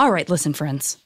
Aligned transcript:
All 0.00 0.10
right, 0.10 0.30
listen, 0.30 0.54
friends. 0.54 0.96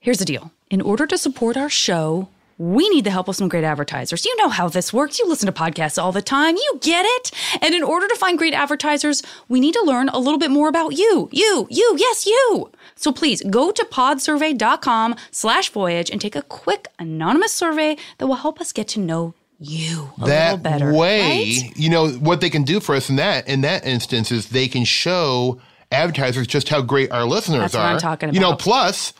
Here's 0.00 0.18
the 0.18 0.24
deal. 0.24 0.50
In 0.70 0.80
order 0.80 1.06
to 1.06 1.16
support 1.16 1.56
our 1.56 1.70
show, 1.70 2.26
we 2.58 2.88
need 2.88 3.04
the 3.04 3.12
help 3.12 3.28
of 3.28 3.36
some 3.36 3.48
great 3.48 3.62
advertisers. 3.62 4.24
You 4.24 4.36
know 4.38 4.48
how 4.48 4.68
this 4.68 4.92
works. 4.92 5.20
You 5.20 5.28
listen 5.28 5.46
to 5.46 5.52
podcasts 5.52 6.02
all 6.02 6.10
the 6.10 6.20
time. 6.20 6.56
You 6.56 6.80
get 6.82 7.06
it. 7.06 7.30
And 7.62 7.76
in 7.76 7.84
order 7.84 8.08
to 8.08 8.16
find 8.16 8.36
great 8.36 8.52
advertisers, 8.52 9.22
we 9.48 9.60
need 9.60 9.74
to 9.74 9.82
learn 9.84 10.08
a 10.08 10.18
little 10.18 10.36
bit 10.36 10.50
more 10.50 10.68
about 10.68 10.98
you. 10.98 11.28
You, 11.30 11.68
you, 11.70 11.94
yes, 11.96 12.26
you. 12.26 12.72
So 12.96 13.12
please 13.12 13.40
go 13.48 13.70
to 13.70 13.84
podsurvey.com 13.84 15.14
slash 15.30 15.70
voyage 15.70 16.10
and 16.10 16.20
take 16.20 16.34
a 16.34 16.42
quick 16.42 16.88
anonymous 16.98 17.52
survey 17.52 17.96
that 18.18 18.26
will 18.26 18.34
help 18.34 18.60
us 18.60 18.72
get 18.72 18.88
to 18.88 18.98
know 18.98 19.32
you 19.60 20.10
a 20.20 20.26
that 20.26 20.44
little 20.50 20.58
better. 20.58 20.92
way, 20.92 21.20
right? 21.20 21.76
you 21.76 21.88
know 21.88 22.08
what 22.08 22.40
they 22.40 22.50
can 22.50 22.64
do 22.64 22.80
for 22.80 22.96
us 22.96 23.10
in 23.10 23.16
that 23.16 23.46
in 23.46 23.60
that 23.60 23.86
instance 23.86 24.32
is 24.32 24.48
they 24.48 24.66
can 24.66 24.84
show 24.84 25.60
advertisers 25.90 26.46
just 26.46 26.68
how 26.68 26.82
great 26.82 27.10
our 27.10 27.24
listeners 27.24 27.60
That's 27.60 27.74
are. 27.74 27.84
what 27.84 27.92
I'm 27.92 27.98
talking 27.98 28.28
about. 28.28 28.34
You 28.34 28.40
know, 28.40 28.56
plus 28.56 29.12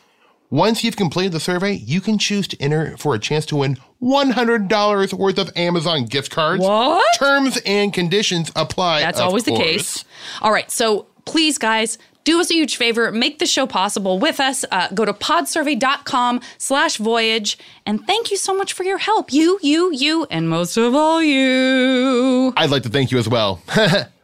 once 0.50 0.82
you've 0.82 0.96
completed 0.96 1.32
the 1.32 1.40
survey, 1.40 1.74
you 1.74 2.00
can 2.00 2.18
choose 2.18 2.48
to 2.48 2.60
enter 2.60 2.96
for 2.96 3.14
a 3.14 3.18
chance 3.18 3.46
to 3.46 3.56
win 3.56 3.76
$100 4.02 5.12
worth 5.12 5.38
of 5.38 5.50
Amazon 5.56 6.06
gift 6.06 6.30
cards. 6.30 6.62
What? 6.62 7.14
Terms 7.14 7.58
and 7.64 7.92
conditions 7.92 8.50
apply. 8.56 9.00
That's 9.00 9.20
always 9.20 9.44
the 9.44 9.56
case. 9.56 10.04
All 10.42 10.52
right. 10.52 10.70
So 10.70 11.06
please, 11.24 11.56
guys, 11.56 11.98
do 12.24 12.40
us 12.40 12.50
a 12.50 12.54
huge 12.54 12.76
favor. 12.76 13.12
Make 13.12 13.38
the 13.38 13.46
show 13.46 13.66
possible 13.66 14.18
with 14.18 14.40
us. 14.40 14.64
Uh, 14.70 14.88
go 14.88 15.04
to 15.04 15.12
podsurvey.com 15.12 16.40
slash 16.58 16.96
voyage. 16.96 17.56
And 17.86 18.04
thank 18.06 18.30
you 18.30 18.36
so 18.36 18.54
much 18.54 18.72
for 18.72 18.82
your 18.82 18.98
help. 18.98 19.32
You, 19.32 19.58
you, 19.62 19.92
you, 19.92 20.26
and 20.30 20.48
most 20.48 20.76
of 20.76 20.94
all, 20.94 21.22
you. 21.22 22.52
I'd 22.56 22.70
like 22.70 22.82
to 22.82 22.88
thank 22.90 23.10
you 23.10 23.18
as 23.18 23.28
well. 23.28 23.62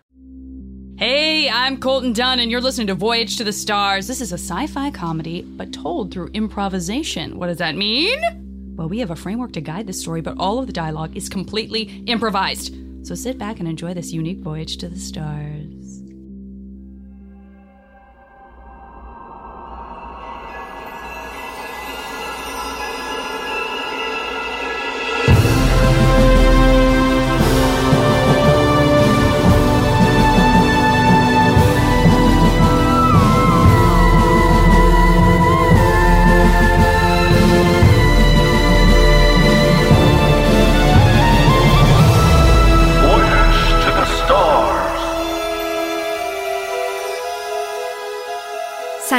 Hey, 0.99 1.51
I'm 1.51 1.79
Colton 1.79 2.15
Dunn, 2.15 2.41
and 2.41 2.51
you're 2.51 2.63
listening 2.63 2.87
to 2.87 2.95
Voyage 2.95 3.37
to 3.37 3.45
the 3.45 3.53
Stars. 3.53 4.07
This 4.07 4.23
is 4.23 4.33
a 4.33 4.39
sci 4.39 4.67
fi 4.67 4.91
comedy, 4.91 5.43
but 5.43 5.71
told 5.71 6.11
through 6.11 6.31
improvisation. 6.33 7.39
What 7.39 7.49
does 7.49 7.59
that 7.59 7.77
mean? 7.77 8.19
Well, 8.77 8.89
we 8.89 9.01
have 9.01 9.11
a 9.11 9.17
framework 9.17 9.53
to 9.53 9.61
guide 9.61 9.87
the 9.87 9.93
story, 9.93 10.23
but 10.23 10.39
all 10.39 10.59
of 10.59 10.67
the 10.67 10.73
dialogue 10.73 11.15
is 11.15 11.29
completely 11.29 12.03
improvised. 12.07 12.75
So 13.07 13.15
sit 13.15 13.37
back 13.37 13.61
and 13.61 13.69
enjoy 13.69 13.93
this 13.93 14.11
unique 14.11 14.39
voyage 14.39 14.79
to 14.79 14.89
the 14.89 14.99
stars. 14.99 15.76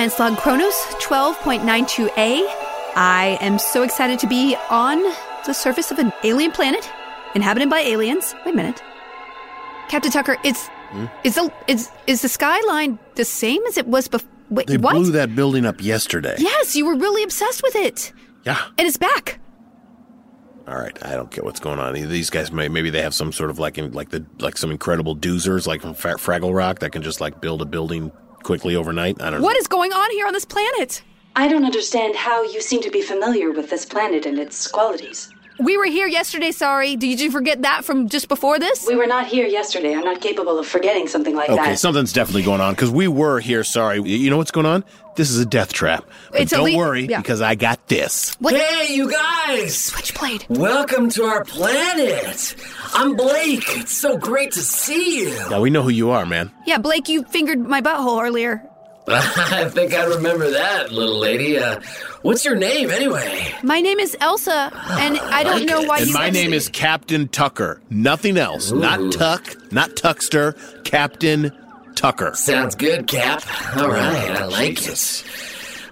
Science 0.10 0.20
Log 0.20 0.38
Chronos 0.38 0.74
12.92a. 1.02 2.42
I 2.96 3.38
am 3.42 3.60
so 3.60 3.84
excited 3.84 4.20
to 4.20 4.28
be 4.28 4.56
on 4.70 5.04
the 5.46 5.54
surface 5.54 5.92
of 5.92 6.00
an 6.00 6.14
alien 6.24 6.52
planet 6.52 6.90
inhabited 7.36 7.70
by 7.70 7.80
aliens. 7.80 8.34
Wait 8.46 8.54
a 8.54 8.56
minute. 8.56 8.82
Captain 9.90 10.10
Tucker, 10.12 10.38
it's 10.46 10.68
hmm? 10.92 11.06
is 11.26 11.36
the 11.36 11.52
is 11.68 11.90
is 12.06 12.22
the 12.22 12.30
skyline 12.30 13.00
the 13.16 13.26
same 13.26 13.62
as 13.68 13.78
it 13.78 13.88
was 13.88 14.08
before? 14.08 14.30
Wait, 14.50 14.68
They 14.68 14.78
what? 14.78 14.94
blew 14.94 15.12
that 15.12 15.36
building 15.36 15.66
up 15.66 15.82
yesterday. 15.84 16.36
Yes, 16.40 16.74
you 16.74 16.86
were 16.86 16.96
really 16.96 17.24
obsessed 17.24 17.62
with 17.62 17.76
it. 17.76 18.14
Yeah. 18.46 18.62
And 18.78 18.88
it's 18.88 18.96
back. 18.98 19.42
All 20.70 20.78
right. 20.78 20.98
I 21.06 21.16
don't 21.16 21.30
get 21.32 21.44
what's 21.44 21.60
going 21.60 21.80
on. 21.80 21.96
These 21.96 22.30
guys 22.30 22.50
may 22.50 22.70
maybe 22.70 22.90
they 22.92 23.02
have 23.02 23.14
some 23.14 23.34
sort 23.34 23.50
of 23.50 23.60
like 23.60 23.78
in, 23.78 23.92
like 23.92 24.10
the 24.10 24.26
like 24.40 24.58
some 24.58 24.72
incredible 24.72 25.18
doozers 25.18 25.68
like 25.68 25.82
from 25.82 25.96
Fra- 25.96 26.16
Fraggle 26.16 26.56
Rock 26.56 26.80
that 26.80 26.94
can 26.94 27.02
just 27.02 27.20
like 27.20 27.42
build 27.42 27.62
a 27.62 27.66
building 27.66 28.10
quickly 28.44 28.76
overnight. 28.76 29.22
I 29.22 29.30
don't 29.30 29.42
What 29.42 29.54
know. 29.54 29.60
is 29.60 29.68
going 29.68 29.92
on 29.94 30.12
here 30.12 30.28
on 30.28 30.34
this 30.34 30.46
planet? 30.46 31.04
I 31.36 31.48
don't 31.48 31.66
understand 31.66 32.16
how 32.16 32.44
you 32.44 32.62
seem 32.62 32.82
to 32.82 32.90
be 32.90 33.02
familiar 33.02 33.52
with 33.52 33.70
this 33.70 33.86
planet 33.86 34.26
and 34.26 34.40
its 34.40 34.68
qualities. 34.68 35.30
We 35.60 35.76
were 35.76 35.86
here 35.86 36.08
yesterday, 36.08 36.52
sorry. 36.52 36.96
Did 36.96 37.20
you 37.20 37.32
forget 37.32 37.64
that 37.64 37.84
from 37.84 38.10
just 38.10 38.28
before 38.28 38.60
this? 38.60 38.86
We 38.88 38.96
were 38.96 39.08
not 39.08 39.26
here 39.26 39.48
yesterday. 39.48 39.96
I'm 39.96 40.04
not 40.04 40.22
capable 40.22 40.60
of 40.60 40.68
forgetting 40.68 41.08
something 41.08 41.36
like 41.36 41.50
Okay, 41.50 41.56
that. 41.56 41.66
Okay, 41.66 41.76
something's 41.76 42.14
definitely 42.14 42.44
going 42.44 42.62
on 42.62 42.74
because 42.76 42.92
we 42.92 43.08
were 43.08 43.40
here. 43.40 43.64
Sorry, 43.64 44.00
you 44.02 44.30
know 44.30 44.38
what's 44.38 44.52
going 44.52 44.68
on? 44.68 44.84
This 45.18 45.32
is 45.32 45.40
a 45.40 45.46
death 45.46 45.74
trap. 45.74 46.06
But 46.32 46.42
It's 46.42 46.52
don't 46.52 46.64
le- 46.72 46.78
worry 46.78 47.06
yeah. 47.08 47.18
because 47.18 47.42
I 47.42 47.56
got 47.56 47.86
this. 47.88 48.36
What? 48.40 48.56
Hey, 48.56 48.94
you 48.94 49.12
guys! 49.12 49.76
Switchblade. 49.76 50.46
Welcome 50.48 51.10
to 51.10 51.24
our 51.24 51.44
planet. 51.44 52.56
I'm 52.94 53.16
Blake. 53.16 53.64
It's 53.78 53.92
so 53.98 54.18
great 54.18 54.52
to 54.54 54.60
see 54.62 55.22
you. 55.24 55.50
Now 55.50 55.60
we 55.62 55.72
know 55.72 55.82
who 55.82 55.90
you 55.90 56.12
are, 56.12 56.26
man. 56.26 56.52
Yeah, 56.68 56.78
Blake, 56.78 57.10
you 57.10 57.24
fingered 57.24 57.60
my 57.60 57.82
butthole 57.82 58.22
earlier. 58.24 58.64
I 59.10 59.70
think 59.70 59.94
I 59.94 60.04
remember 60.04 60.52
that, 60.52 60.92
little 60.92 61.18
lady. 61.18 61.58
Uh, 61.58 61.80
what's 62.24 62.44
your 62.46 62.56
name, 62.56 62.92
anyway? 62.92 63.56
My 63.64 63.80
name 63.82 64.00
is 64.00 64.16
Elsa, 64.20 64.70
and 65.00 65.18
I 65.18 65.44
don't 65.44 65.66
know 65.66 65.82
why 65.84 66.00
And 66.00 66.08
you. 66.08 66.14
my 66.14 66.30
name 66.30 66.54
is 66.54 66.68
Captain 66.70 67.28
Tucker. 67.30 67.82
Nothing 67.90 68.38
else. 68.38 68.72
Not 68.72 69.14
Tuck. 69.14 69.72
Not 69.72 69.96
Tuckster. 69.96 70.56
Captain 70.84 71.52
Tucker. 71.98 72.32
Sounds 72.36 72.76
good, 72.76 73.08
Cap. 73.08 73.44
All 73.76 73.90
right, 73.90 74.32
I 74.32 74.46
like 74.46 74.88
it. 74.88 75.24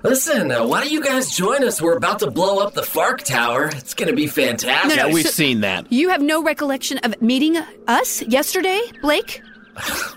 Listen, 0.04 0.52
uh, 0.52 0.66
why 0.68 0.82
don't 0.82 0.92
you 0.92 1.02
guys 1.04 1.36
join 1.36 1.64
us? 1.64 1.82
We're 1.82 1.98
about 1.98 2.20
to 2.20 2.30
blow 2.30 2.60
up 2.60 2.76
the 2.76 2.84
Fark 2.84 3.24
Tower. 3.24 3.70
It's 3.74 3.96
going 3.96 4.10
to 4.10 4.16
be 4.16 4.28
fantastic. 4.28 4.90
No, 4.96 5.04
no, 5.04 5.08
Yeah, 5.08 5.14
we've 5.14 5.26
so- 5.26 5.32
seen 5.32 5.62
that. 5.62 5.92
You 5.92 6.10
have 6.10 6.22
no 6.22 6.44
recollection 6.44 7.00
of 7.00 7.20
meeting 7.24 7.58
us 7.88 8.22
yesterday, 8.22 8.80
Blake? 9.02 9.42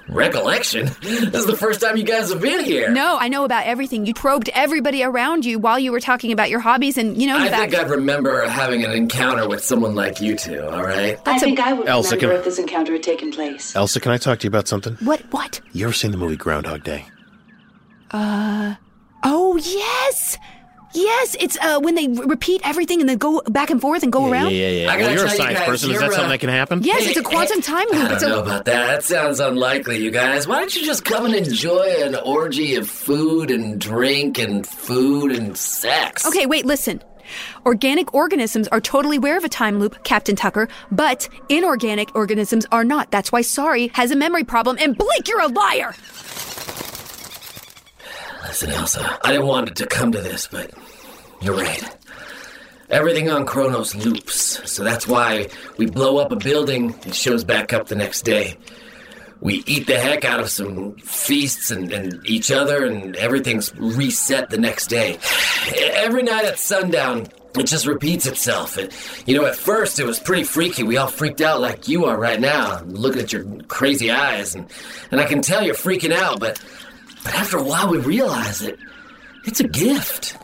Recollection? 0.09 0.87
This 1.03 1.35
is 1.35 1.47
the 1.47 1.57
first 1.57 1.81
time 1.81 1.97
you 1.97 2.05
guys 2.05 2.31
have 2.31 2.41
been 2.41 2.65
here. 2.65 2.91
No, 2.91 3.19
I 3.19 3.29
know 3.29 3.45
about 3.45 3.67
everything. 3.67 4.07
You 4.07 4.15
probed 4.15 4.49
everybody 4.55 5.03
around 5.03 5.45
you 5.45 5.59
while 5.59 5.79
you 5.79 5.93
were 5.93 6.01
talking 6.01 6.33
about 6.33 6.49
your 6.51 6.61
hobbies, 6.61 6.97
and 6.97 7.21
you 7.21 7.27
know 7.29 7.37
I 7.37 7.49
that. 7.49 7.71
think 7.71 7.75
I'd 7.75 7.91
remember 7.91 8.47
having 8.49 8.85
an 8.85 8.93
encounter 8.93 9.49
with 9.49 9.63
someone 9.63 9.95
like 9.95 10.21
you 10.21 10.37
two, 10.37 10.63
all 10.65 10.83
right? 10.85 11.19
I 11.19 11.23
That's 11.25 11.43
a- 11.43 11.47
think 11.47 11.61
I 11.61 11.73
would 11.73 11.89
Elsa, 11.89 12.15
remember 12.17 12.35
can- 12.35 12.39
if 12.41 12.45
this 12.45 12.59
encounter 12.59 12.93
had 12.93 13.03
taken 13.03 13.31
place. 13.33 13.75
Elsa, 13.77 14.01
can 14.01 14.13
I 14.13 14.17
talk 14.17 14.39
to 14.41 14.45
you 14.45 14.49
about 14.49 14.69
something? 14.69 14.95
what? 15.01 15.21
What? 15.33 15.61
You 15.73 15.85
ever 15.85 15.93
seen 15.93 16.11
the 16.13 16.19
movie 16.19 16.37
Groundhog 16.37 16.85
Day? 16.85 17.05
Uh. 18.11 18.75
Oh 19.25 19.57
yes, 19.57 20.39
yes. 20.95 21.37
It's 21.41 21.59
uh 21.61 21.81
when 21.81 21.95
they 21.95 22.09
re- 22.09 22.27
repeat 22.27 22.61
everything 22.65 23.01
and 23.01 23.09
then 23.09 23.19
go 23.19 23.41
back 23.49 23.71
and 23.71 23.81
forth 23.81 24.03
and 24.03 24.13
go 24.13 24.31
around. 24.31 24.51
Yeah, 24.53 24.69
yeah, 24.69 24.83
yeah. 24.85 24.93
I 24.93 24.97
Well, 24.97 24.99
gotta 25.07 25.15
you're 25.15 25.25
a 25.25 25.29
tell 25.29 25.37
you 25.37 25.43
science 25.43 25.59
guys, 25.59 25.69
person. 25.69 25.91
Is 25.91 25.93
you're, 25.95 26.01
that 26.03 26.11
something 26.13 26.27
uh, 26.27 26.29
that 26.31 26.39
can 26.41 26.49
happen? 26.51 26.83
Yes, 26.83 27.07
it's 27.07 27.17
a 27.19 27.23
quantum 27.23 27.61
time 27.61 27.87
loop. 27.93 28.11
I 28.11 28.13
It's 28.15 28.23
don't 28.23 28.33
a 28.33 28.35
know 28.37 28.43
about 28.43 28.65
that. 28.67 28.87
That 28.87 29.05
sounds 29.05 29.41
unlikely, 29.41 30.03
you 30.03 30.11
guys. 30.11 30.47
Why 30.49 30.59
don't 30.61 30.75
you 30.75 30.85
just 30.85 31.05
come 31.05 31.27
and 31.27 31.35
enjoy 31.35 32.03
an 32.05 32.15
orgy 32.17 32.75
of 32.77 32.89
food 32.89 33.51
and 33.51 33.81
drink 33.81 34.39
and 34.39 34.67
food 34.67 35.33
and 35.33 35.57
sex? 35.57 36.27
Okay, 36.27 36.47
wait, 36.47 36.65
listen. 36.65 37.03
Organic 37.67 38.15
organisms 38.15 38.69
are 38.69 38.81
totally 38.81 39.19
aware 39.19 39.37
of 39.37 39.45
a 39.45 39.51
time 39.51 39.79
loop, 39.79 40.03
Captain 40.03 40.35
Tucker, 40.35 40.67
but 40.91 41.29
inorganic 41.51 42.15
organisms 42.17 42.67
are 42.73 42.85
not. 42.85 43.11
That's 43.11 43.31
why 43.31 43.43
Sorry 43.43 43.89
has 43.95 44.11
a 44.11 44.17
memory 44.17 44.45
problem, 44.45 44.79
and 44.81 44.97
Blake, 44.97 45.29
you're 45.29 45.41
a 45.43 45.49
liar! 45.49 45.95
Listen, 48.49 48.71
Elsa, 48.71 49.19
I 49.23 49.33
didn't 49.33 49.47
want 49.47 49.69
it 49.69 49.77
to 49.77 49.87
come 49.87 50.11
to 50.11 50.23
this, 50.23 50.49
but 50.49 50.71
you're 51.43 51.55
right. 51.55 51.97
Everything 52.89 53.29
on 53.29 53.45
Kronos 53.45 53.95
loops, 53.95 54.63
so 54.65 54.83
that's 54.83 55.07
why 55.07 55.49
we 55.77 55.85
blow 55.85 56.17
up 56.17 56.33
a 56.33 56.37
building, 56.37 56.95
it 57.05 57.15
shows 57.15 57.45
back 57.45 57.75
up 57.75 57.89
the 57.89 57.95
next 57.95 58.23
day. 58.23 58.57
We 59.41 59.63
eat 59.67 59.87
the 59.87 60.01
heck 60.01 60.25
out 60.25 60.41
of 60.41 60.49
some 60.49 60.97
feasts 60.97 61.71
and, 61.71 61.93
and 61.93 62.27
each 62.27 62.51
other, 62.51 62.87
and 62.87 63.15
everything's 63.17 63.75
reset 63.77 64.49
the 64.49 64.59
next 64.59 64.87
day. 64.87 65.19
Every 65.77 66.23
night 66.23 66.47
at 66.47 66.59
sundown, 66.59 67.27
it 67.55 67.65
just 67.65 67.87
repeats 67.87 68.25
itself. 68.25 68.79
And, 68.79 68.91
you 69.27 69.37
know, 69.37 69.45
at 69.45 69.57
first 69.57 70.01
it 70.01 70.07
was 70.07 70.19
pretty 70.19 70.45
freaky. 70.45 70.85
We 70.85 70.97
all 70.97 71.09
freaked 71.09 71.43
out 71.43 71.61
like 71.61 71.87
you 71.87 72.07
are 72.07 72.19
right 72.19 72.41
now, 72.41 72.81
looking 72.85 73.21
at 73.21 73.31
your 73.31 73.45
crazy 73.69 74.11
eyes, 74.11 74.55
and, 74.55 74.67
and 75.11 75.21
I 75.21 75.27
can 75.27 75.43
tell 75.43 75.63
you're 75.63 75.75
freaking 75.75 76.13
out, 76.13 76.41
but, 76.41 76.59
but 77.25 77.35
after 77.35 77.57
a 77.59 77.63
while 77.63 77.89
we 77.91 77.99
realize 77.99 78.61
that 78.61 78.79
it's 79.45 79.61
a 79.61 79.69
gift. 79.69 80.37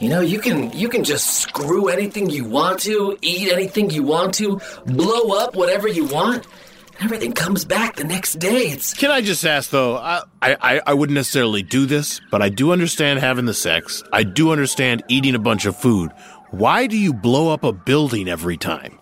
You 0.00 0.08
know, 0.08 0.20
you 0.20 0.38
can 0.38 0.70
you 0.72 0.88
can 0.88 1.02
just 1.02 1.40
screw 1.40 1.88
anything 1.88 2.30
you 2.30 2.44
want 2.44 2.78
to, 2.80 3.18
eat 3.20 3.50
anything 3.52 3.90
you 3.90 4.04
want 4.04 4.34
to, 4.34 4.60
blow 4.86 5.36
up 5.38 5.56
whatever 5.56 5.88
you 5.88 6.04
want. 6.06 6.46
and 6.46 7.04
Everything 7.04 7.32
comes 7.32 7.64
back 7.64 7.96
the 7.96 8.04
next 8.04 8.34
day. 8.38 8.68
It's 8.68 8.94
Can 8.94 9.10
I 9.10 9.20
just 9.22 9.44
ask 9.44 9.70
though? 9.70 9.96
I, 9.96 10.22
I 10.40 10.80
I 10.86 10.94
wouldn't 10.94 11.14
necessarily 11.16 11.64
do 11.64 11.84
this, 11.84 12.20
but 12.30 12.42
I 12.42 12.48
do 12.48 12.70
understand 12.70 13.18
having 13.18 13.46
the 13.46 13.54
sex. 13.54 14.04
I 14.12 14.22
do 14.22 14.52
understand 14.52 15.02
eating 15.08 15.34
a 15.34 15.40
bunch 15.40 15.66
of 15.66 15.76
food. 15.76 16.12
Why 16.52 16.86
do 16.86 16.96
you 16.96 17.12
blow 17.12 17.52
up 17.52 17.64
a 17.64 17.72
building 17.72 18.28
every 18.28 18.56
time? 18.56 18.98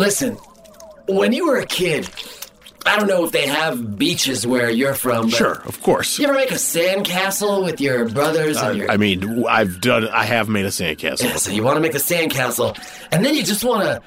listen. 0.00 0.36
When 1.08 1.32
you 1.32 1.46
were 1.46 1.56
a 1.58 1.64
kid, 1.66 2.06
I 2.88 2.96
don't 2.96 3.06
know 3.08 3.24
if 3.24 3.32
they 3.32 3.46
have 3.46 3.98
beaches 3.98 4.46
where 4.46 4.70
you're 4.70 4.94
from. 4.94 5.26
But 5.26 5.36
Sure, 5.36 5.62
of 5.66 5.80
course. 5.82 6.18
You 6.18 6.24
ever 6.26 6.34
make 6.34 6.50
a 6.50 6.54
sandcastle 6.54 7.64
with 7.64 7.80
your 7.80 8.08
brothers 8.08 8.56
and 8.56 8.78
your? 8.78 8.90
I 8.90 8.96
mean, 8.96 9.44
I've 9.46 9.80
done. 9.80 10.08
I 10.08 10.24
have 10.24 10.48
made 10.48 10.64
a 10.64 10.68
sandcastle. 10.68 11.24
yeah, 11.24 11.36
so 11.36 11.50
you 11.50 11.62
want 11.62 11.76
to 11.76 11.80
make 11.80 11.92
the 11.92 11.98
sandcastle, 11.98 12.76
and 13.12 13.24
then 13.24 13.34
you 13.34 13.42
just 13.42 13.64
want 13.64 13.82
to 13.84 14.02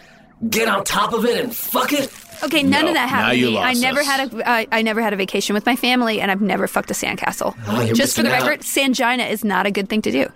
get 0.49 0.67
on 0.67 0.83
top 0.83 1.13
of 1.13 1.25
it 1.25 1.43
and 1.43 1.55
fuck 1.55 1.93
it. 1.93 2.11
Okay, 2.43 2.63
none 2.63 2.85
No, 2.85 2.87
of 2.89 2.93
that 2.95 3.07
happened. 3.07 3.27
now 3.27 3.31
to 3.33 3.37
you 3.37 3.51
me. 3.51 3.57
I 3.59 3.73
never 3.73 3.99
us. 3.99 4.05
had 4.07 4.33
a 4.33 4.49
I, 4.49 4.67
I 4.71 4.81
never 4.81 4.99
had 5.01 5.13
a 5.13 5.15
vacation 5.15 5.53
with 5.53 5.65
my 5.67 5.75
family, 5.75 6.19
and 6.19 6.31
I've 6.31 6.41
never 6.41 6.67
fucked 6.67 6.89
a 6.89 6.95
sandcastle. 6.95 7.55
Oh, 7.67 7.93
Just 7.93 8.15
for 8.15 8.23
the 8.23 8.29
missing 8.29 8.43
out. 8.43 8.47
record, 8.49 8.61
Sangina 8.65 9.29
is 9.29 9.43
not 9.43 9.67
a 9.67 9.71
good 9.71 9.89
thing 9.89 10.01
to 10.01 10.11
do. 10.11 10.27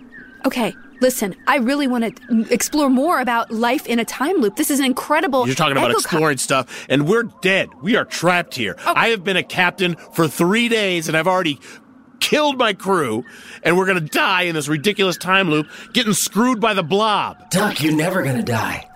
Okay, 0.44 0.72
listen, 1.00 1.34
I 1.46 1.56
really 1.56 1.86
want 1.86 2.16
to 2.16 2.52
explore 2.52 2.88
more 2.90 3.20
about 3.20 3.50
life 3.50 3.86
in 3.86 3.98
a 3.98 4.04
time 4.04 4.36
loop. 4.36 4.56
This 4.56 4.70
is 4.70 4.78
an 4.80 4.86
incredible. 4.86 5.46
You're 5.46 5.54
talking 5.54 5.76
about 5.76 5.90
echo- 5.90 6.00
exploring 6.00 6.38
stuff, 6.38 6.86
and 6.88 7.08
we're 7.08 7.24
dead. 7.42 7.68
We 7.82 7.96
are 7.96 8.04
trapped 8.04 8.54
here. 8.54 8.76
Oh. 8.86 8.92
I 8.96 9.08
have 9.08 9.24
been 9.24 9.36
a 9.36 9.42
captain 9.42 9.96
for 10.12 10.28
three 10.28 10.68
days, 10.68 11.08
and 11.08 11.16
I've 11.16 11.26
already 11.26 11.58
killed 12.20 12.58
my 12.58 12.72
crew, 12.72 13.24
and 13.62 13.76
we're 13.76 13.86
gonna 13.86 14.00
die 14.00 14.42
in 14.42 14.54
this 14.54 14.68
ridiculous 14.68 15.16
time 15.16 15.50
loop, 15.50 15.68
getting 15.92 16.14
screwed 16.14 16.60
by 16.60 16.74
the 16.74 16.82
blob. 16.82 17.50
Duck, 17.50 17.82
you're 17.82 17.94
never 17.94 18.22
gonna 18.22 18.42
die. 18.42 18.88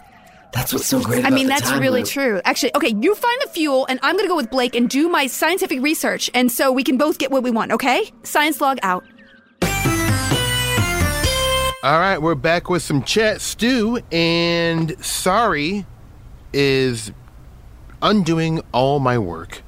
That's 0.53 0.73
what's 0.73 0.87
so 0.87 1.01
great. 1.01 1.21
About 1.21 1.31
it. 1.31 1.33
I 1.33 1.35
mean, 1.37 1.47
the 1.47 1.51
that's 1.51 1.71
time 1.71 1.81
really 1.81 2.01
loop. 2.01 2.11
true. 2.11 2.41
Actually, 2.45 2.75
okay, 2.75 2.95
you 3.01 3.15
find 3.15 3.41
the 3.45 3.49
fuel, 3.51 3.87
and 3.89 4.01
I'm 4.03 4.17
going 4.17 4.25
to 4.25 4.29
go 4.29 4.35
with 4.35 4.51
Blake 4.51 4.75
and 4.75 4.91
do 4.91 5.09
my 5.09 5.29
scientific 5.29 5.81
research, 5.81 6.29
and 6.35 6.51
so 6.51 6.73
we 6.73 6.83
can 6.83 6.97
both 6.97 7.19
get 7.19 7.31
what 7.31 7.45
we 7.45 7.53
want, 7.53 7.71
okay? 7.71 8.11
Science 8.25 8.61
log 8.61 8.79
out. 8.83 9.05
All 11.83 11.99
right, 11.99 12.19
we're 12.19 12.35
back 12.35 12.69
with 12.69 12.83
some 12.83 13.03
chat 13.03 13.41
stew, 13.41 14.03
and 14.13 15.03
sorry 15.03 15.87
is 16.53 17.11
undoing 18.03 18.61
all 18.73 18.99
my 18.99 19.17
work 19.17 19.63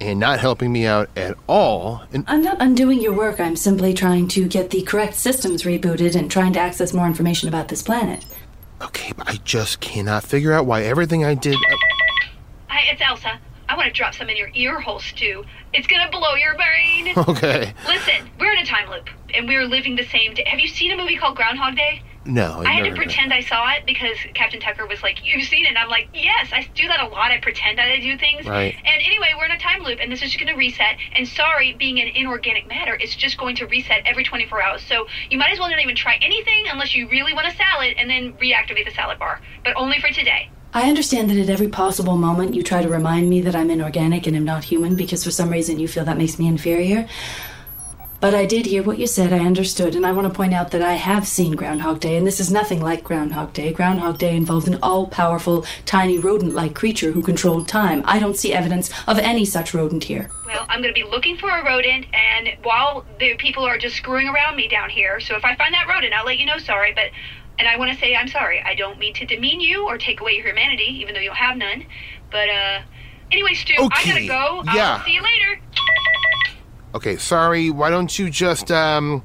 and 0.00 0.18
not 0.18 0.40
helping 0.40 0.72
me 0.72 0.86
out 0.86 1.10
at 1.14 1.36
all. 1.46 2.04
And 2.10 2.24
I'm 2.26 2.42
not 2.42 2.56
undoing 2.60 3.02
your 3.02 3.12
work. 3.12 3.38
I'm 3.38 3.56
simply 3.56 3.92
trying 3.92 4.28
to 4.28 4.48
get 4.48 4.70
the 4.70 4.80
correct 4.80 5.14
systems 5.14 5.64
rebooted 5.64 6.14
and 6.16 6.30
trying 6.30 6.54
to 6.54 6.60
access 6.60 6.94
more 6.94 7.06
information 7.06 7.48
about 7.50 7.68
this 7.68 7.82
planet. 7.82 8.24
okay, 8.80 9.12
but 9.14 9.28
I 9.28 9.36
just 9.44 9.80
cannot 9.80 10.22
figure 10.24 10.54
out 10.54 10.64
why 10.64 10.84
everything 10.84 11.22
I 11.22 11.34
did. 11.34 11.56
Uh, 11.56 11.76
Hi, 12.68 12.92
it's 12.92 13.02
Elsa. 13.02 13.38
I 13.68 13.76
want 13.76 13.86
to 13.86 13.92
drop 13.92 14.14
some 14.14 14.28
in 14.30 14.36
your 14.36 14.50
ear 14.54 14.80
hole, 14.80 15.00
Stu. 15.00 15.44
It's 15.72 15.86
gonna 15.86 16.10
blow 16.10 16.34
your 16.34 16.54
brain. 16.54 17.14
Okay, 17.28 17.74
Listen, 17.86 18.30
we're 18.38 18.52
in 18.52 18.58
a 18.58 18.64
time 18.66 18.88
loop, 18.88 19.08
and 19.34 19.48
we're 19.48 19.64
living 19.66 19.96
the 19.96 20.04
same 20.04 20.34
day. 20.34 20.44
Have 20.46 20.60
you 20.60 20.68
seen 20.68 20.92
a 20.92 20.96
movie 20.96 21.16
called 21.16 21.36
Groundhog 21.36 21.74
Day? 21.76 22.02
no, 22.24 22.62
I 22.66 22.72
had 22.72 22.84
to 22.84 22.94
pretend 22.94 23.32
I 23.32 23.40
saw 23.40 23.70
it 23.74 23.86
because 23.86 24.16
Captain 24.34 24.58
Tucker 24.60 24.86
was 24.86 25.02
like, 25.02 25.24
"You've 25.24 25.46
seen 25.46 25.64
it." 25.64 25.68
And 25.68 25.78
I'm 25.78 25.88
like, 25.88 26.08
"Yes, 26.12 26.50
I 26.52 26.68
do 26.74 26.88
that 26.88 27.00
a 27.00 27.06
lot. 27.06 27.30
I 27.30 27.38
pretend 27.38 27.78
that 27.78 27.88
I 27.88 28.00
do 28.00 28.16
things." 28.18 28.46
Right. 28.46 28.74
And 28.74 29.02
anyway, 29.02 29.32
we're 29.38 29.44
in 29.46 29.52
a 29.52 29.58
time 29.58 29.82
loop, 29.82 29.98
and 30.00 30.10
this 30.10 30.22
is 30.22 30.30
just 30.32 30.38
going 30.44 30.52
to 30.52 30.58
reset. 30.58 30.96
And 31.14 31.26
sorry, 31.28 31.74
being 31.74 32.00
an 32.00 32.08
inorganic 32.08 32.66
matter, 32.66 32.96
it's 33.00 33.14
just 33.14 33.38
going 33.38 33.56
to 33.56 33.66
reset 33.66 34.02
every 34.06 34.24
24 34.24 34.62
hours. 34.62 34.82
So 34.82 35.06
you 35.30 35.38
might 35.38 35.52
as 35.52 35.58
well 35.58 35.70
not 35.70 35.80
even 35.80 35.94
try 35.96 36.18
anything 36.20 36.64
unless 36.70 36.94
you 36.94 37.08
really 37.08 37.32
want 37.32 37.46
a 37.46 37.54
salad, 37.56 37.94
and 37.98 38.10
then 38.10 38.32
reactivate 38.34 38.84
the 38.86 38.92
salad 38.92 39.18
bar, 39.18 39.40
but 39.64 39.74
only 39.76 40.00
for 40.00 40.08
today. 40.08 40.50
I 40.74 40.88
understand 40.88 41.30
that 41.30 41.38
at 41.38 41.48
every 41.48 41.68
possible 41.68 42.16
moment 42.16 42.54
you 42.54 42.62
try 42.62 42.82
to 42.82 42.88
remind 42.88 43.30
me 43.30 43.40
that 43.42 43.56
I'm 43.56 43.70
inorganic 43.70 44.26
and 44.26 44.36
am 44.36 44.44
not 44.44 44.64
human 44.64 44.94
because 44.96 45.24
for 45.24 45.30
some 45.30 45.50
reason 45.50 45.78
you 45.78 45.88
feel 45.88 46.04
that 46.04 46.18
makes 46.18 46.38
me 46.38 46.46
inferior. 46.46 47.08
But 48.18 48.34
I 48.34 48.46
did 48.46 48.64
hear 48.64 48.82
what 48.82 48.98
you 48.98 49.06
said, 49.06 49.32
I 49.32 49.40
understood, 49.40 49.94
and 49.94 50.06
I 50.06 50.12
want 50.12 50.26
to 50.26 50.34
point 50.34 50.54
out 50.54 50.70
that 50.70 50.80
I 50.80 50.94
have 50.94 51.28
seen 51.28 51.54
Groundhog 51.54 52.00
Day, 52.00 52.16
and 52.16 52.26
this 52.26 52.40
is 52.40 52.50
nothing 52.50 52.80
like 52.80 53.04
Groundhog 53.04 53.52
Day. 53.52 53.74
Groundhog 53.74 54.16
Day 54.18 54.34
involved 54.34 54.68
an 54.68 54.78
all 54.82 55.06
powerful, 55.06 55.66
tiny 55.84 56.18
rodent 56.18 56.54
like 56.54 56.74
creature 56.74 57.12
who 57.12 57.22
controlled 57.22 57.68
time. 57.68 58.02
I 58.06 58.18
don't 58.18 58.36
see 58.36 58.54
evidence 58.54 58.90
of 59.06 59.18
any 59.18 59.44
such 59.44 59.74
rodent 59.74 60.04
here. 60.04 60.30
Well, 60.46 60.64
I'm 60.70 60.80
going 60.80 60.94
to 60.94 60.98
be 60.98 61.06
looking 61.06 61.36
for 61.36 61.50
a 61.50 61.62
rodent, 61.62 62.06
and 62.14 62.48
while 62.62 63.04
the 63.18 63.34
people 63.36 63.64
are 63.64 63.76
just 63.76 63.96
screwing 63.96 64.28
around 64.28 64.56
me 64.56 64.66
down 64.66 64.88
here, 64.88 65.20
so 65.20 65.36
if 65.36 65.44
I 65.44 65.54
find 65.54 65.74
that 65.74 65.86
rodent, 65.86 66.14
I'll 66.14 66.24
let 66.24 66.38
you 66.38 66.46
know. 66.46 66.58
Sorry, 66.58 66.94
but 66.94 67.10
and 67.58 67.68
I 67.68 67.76
want 67.76 67.92
to 67.92 67.98
say 67.98 68.14
I'm 68.14 68.28
sorry. 68.28 68.60
I 68.64 68.74
don't 68.74 68.98
mean 68.98 69.14
to 69.14 69.26
demean 69.26 69.60
you 69.60 69.86
or 69.86 69.98
take 69.98 70.20
away 70.20 70.32
your 70.32 70.46
humanity, 70.46 70.96
even 71.00 71.14
though 71.14 71.20
you 71.20 71.32
have 71.32 71.56
none. 71.56 71.84
But 72.30 72.48
uh, 72.48 72.82
anyway, 73.30 73.54
Stu, 73.54 73.74
I 73.78 74.04
gotta 74.04 74.26
go. 74.26 74.62
yeah. 74.74 74.96
I'll 74.98 75.04
see 75.04 75.12
you 75.12 75.22
later. 75.22 75.60
Okay, 76.94 77.16
sorry. 77.16 77.70
Why 77.70 77.90
don't 77.90 78.18
you 78.18 78.30
just 78.30 78.70
um 78.70 79.22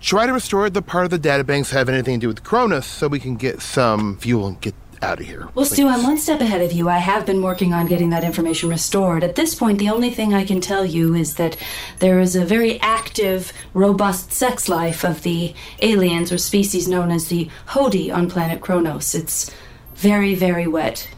try 0.00 0.26
to 0.26 0.32
restore 0.32 0.68
the 0.68 0.82
part 0.82 1.04
of 1.04 1.10
the 1.10 1.18
databanks 1.18 1.70
that 1.70 1.78
have 1.78 1.88
anything 1.88 2.18
to 2.18 2.24
do 2.24 2.28
with 2.28 2.42
Kronos 2.42 2.86
so 2.86 3.06
we 3.06 3.20
can 3.20 3.36
get 3.36 3.62
some 3.62 4.16
fuel 4.16 4.48
and 4.48 4.60
get 4.60 4.74
out 5.02 5.20
of 5.20 5.26
here. 5.26 5.48
Well, 5.54 5.64
Stu, 5.64 5.88
I'm 5.88 6.02
one 6.02 6.18
step 6.18 6.40
ahead 6.40 6.62
of 6.62 6.72
you. 6.72 6.88
I 6.88 6.98
have 6.98 7.26
been 7.26 7.42
working 7.42 7.74
on 7.74 7.86
getting 7.86 8.10
that 8.10 8.24
information 8.24 8.68
restored. 8.68 9.24
At 9.24 9.34
this 9.34 9.54
point, 9.54 9.78
the 9.78 9.90
only 9.90 10.10
thing 10.10 10.32
I 10.32 10.44
can 10.44 10.60
tell 10.60 10.84
you 10.84 11.14
is 11.14 11.34
that 11.34 11.56
there 11.98 12.20
is 12.20 12.36
a 12.36 12.44
very 12.44 12.80
active, 12.80 13.52
robust 13.74 14.32
sex 14.32 14.68
life 14.68 15.04
of 15.04 15.22
the 15.22 15.54
aliens 15.80 16.32
or 16.32 16.38
species 16.38 16.88
known 16.88 17.10
as 17.10 17.28
the 17.28 17.50
Hodi 17.68 18.10
on 18.14 18.30
planet 18.30 18.60
Kronos. 18.60 19.14
It's 19.14 19.50
very, 19.94 20.34
very 20.34 20.66
wet. 20.66 21.08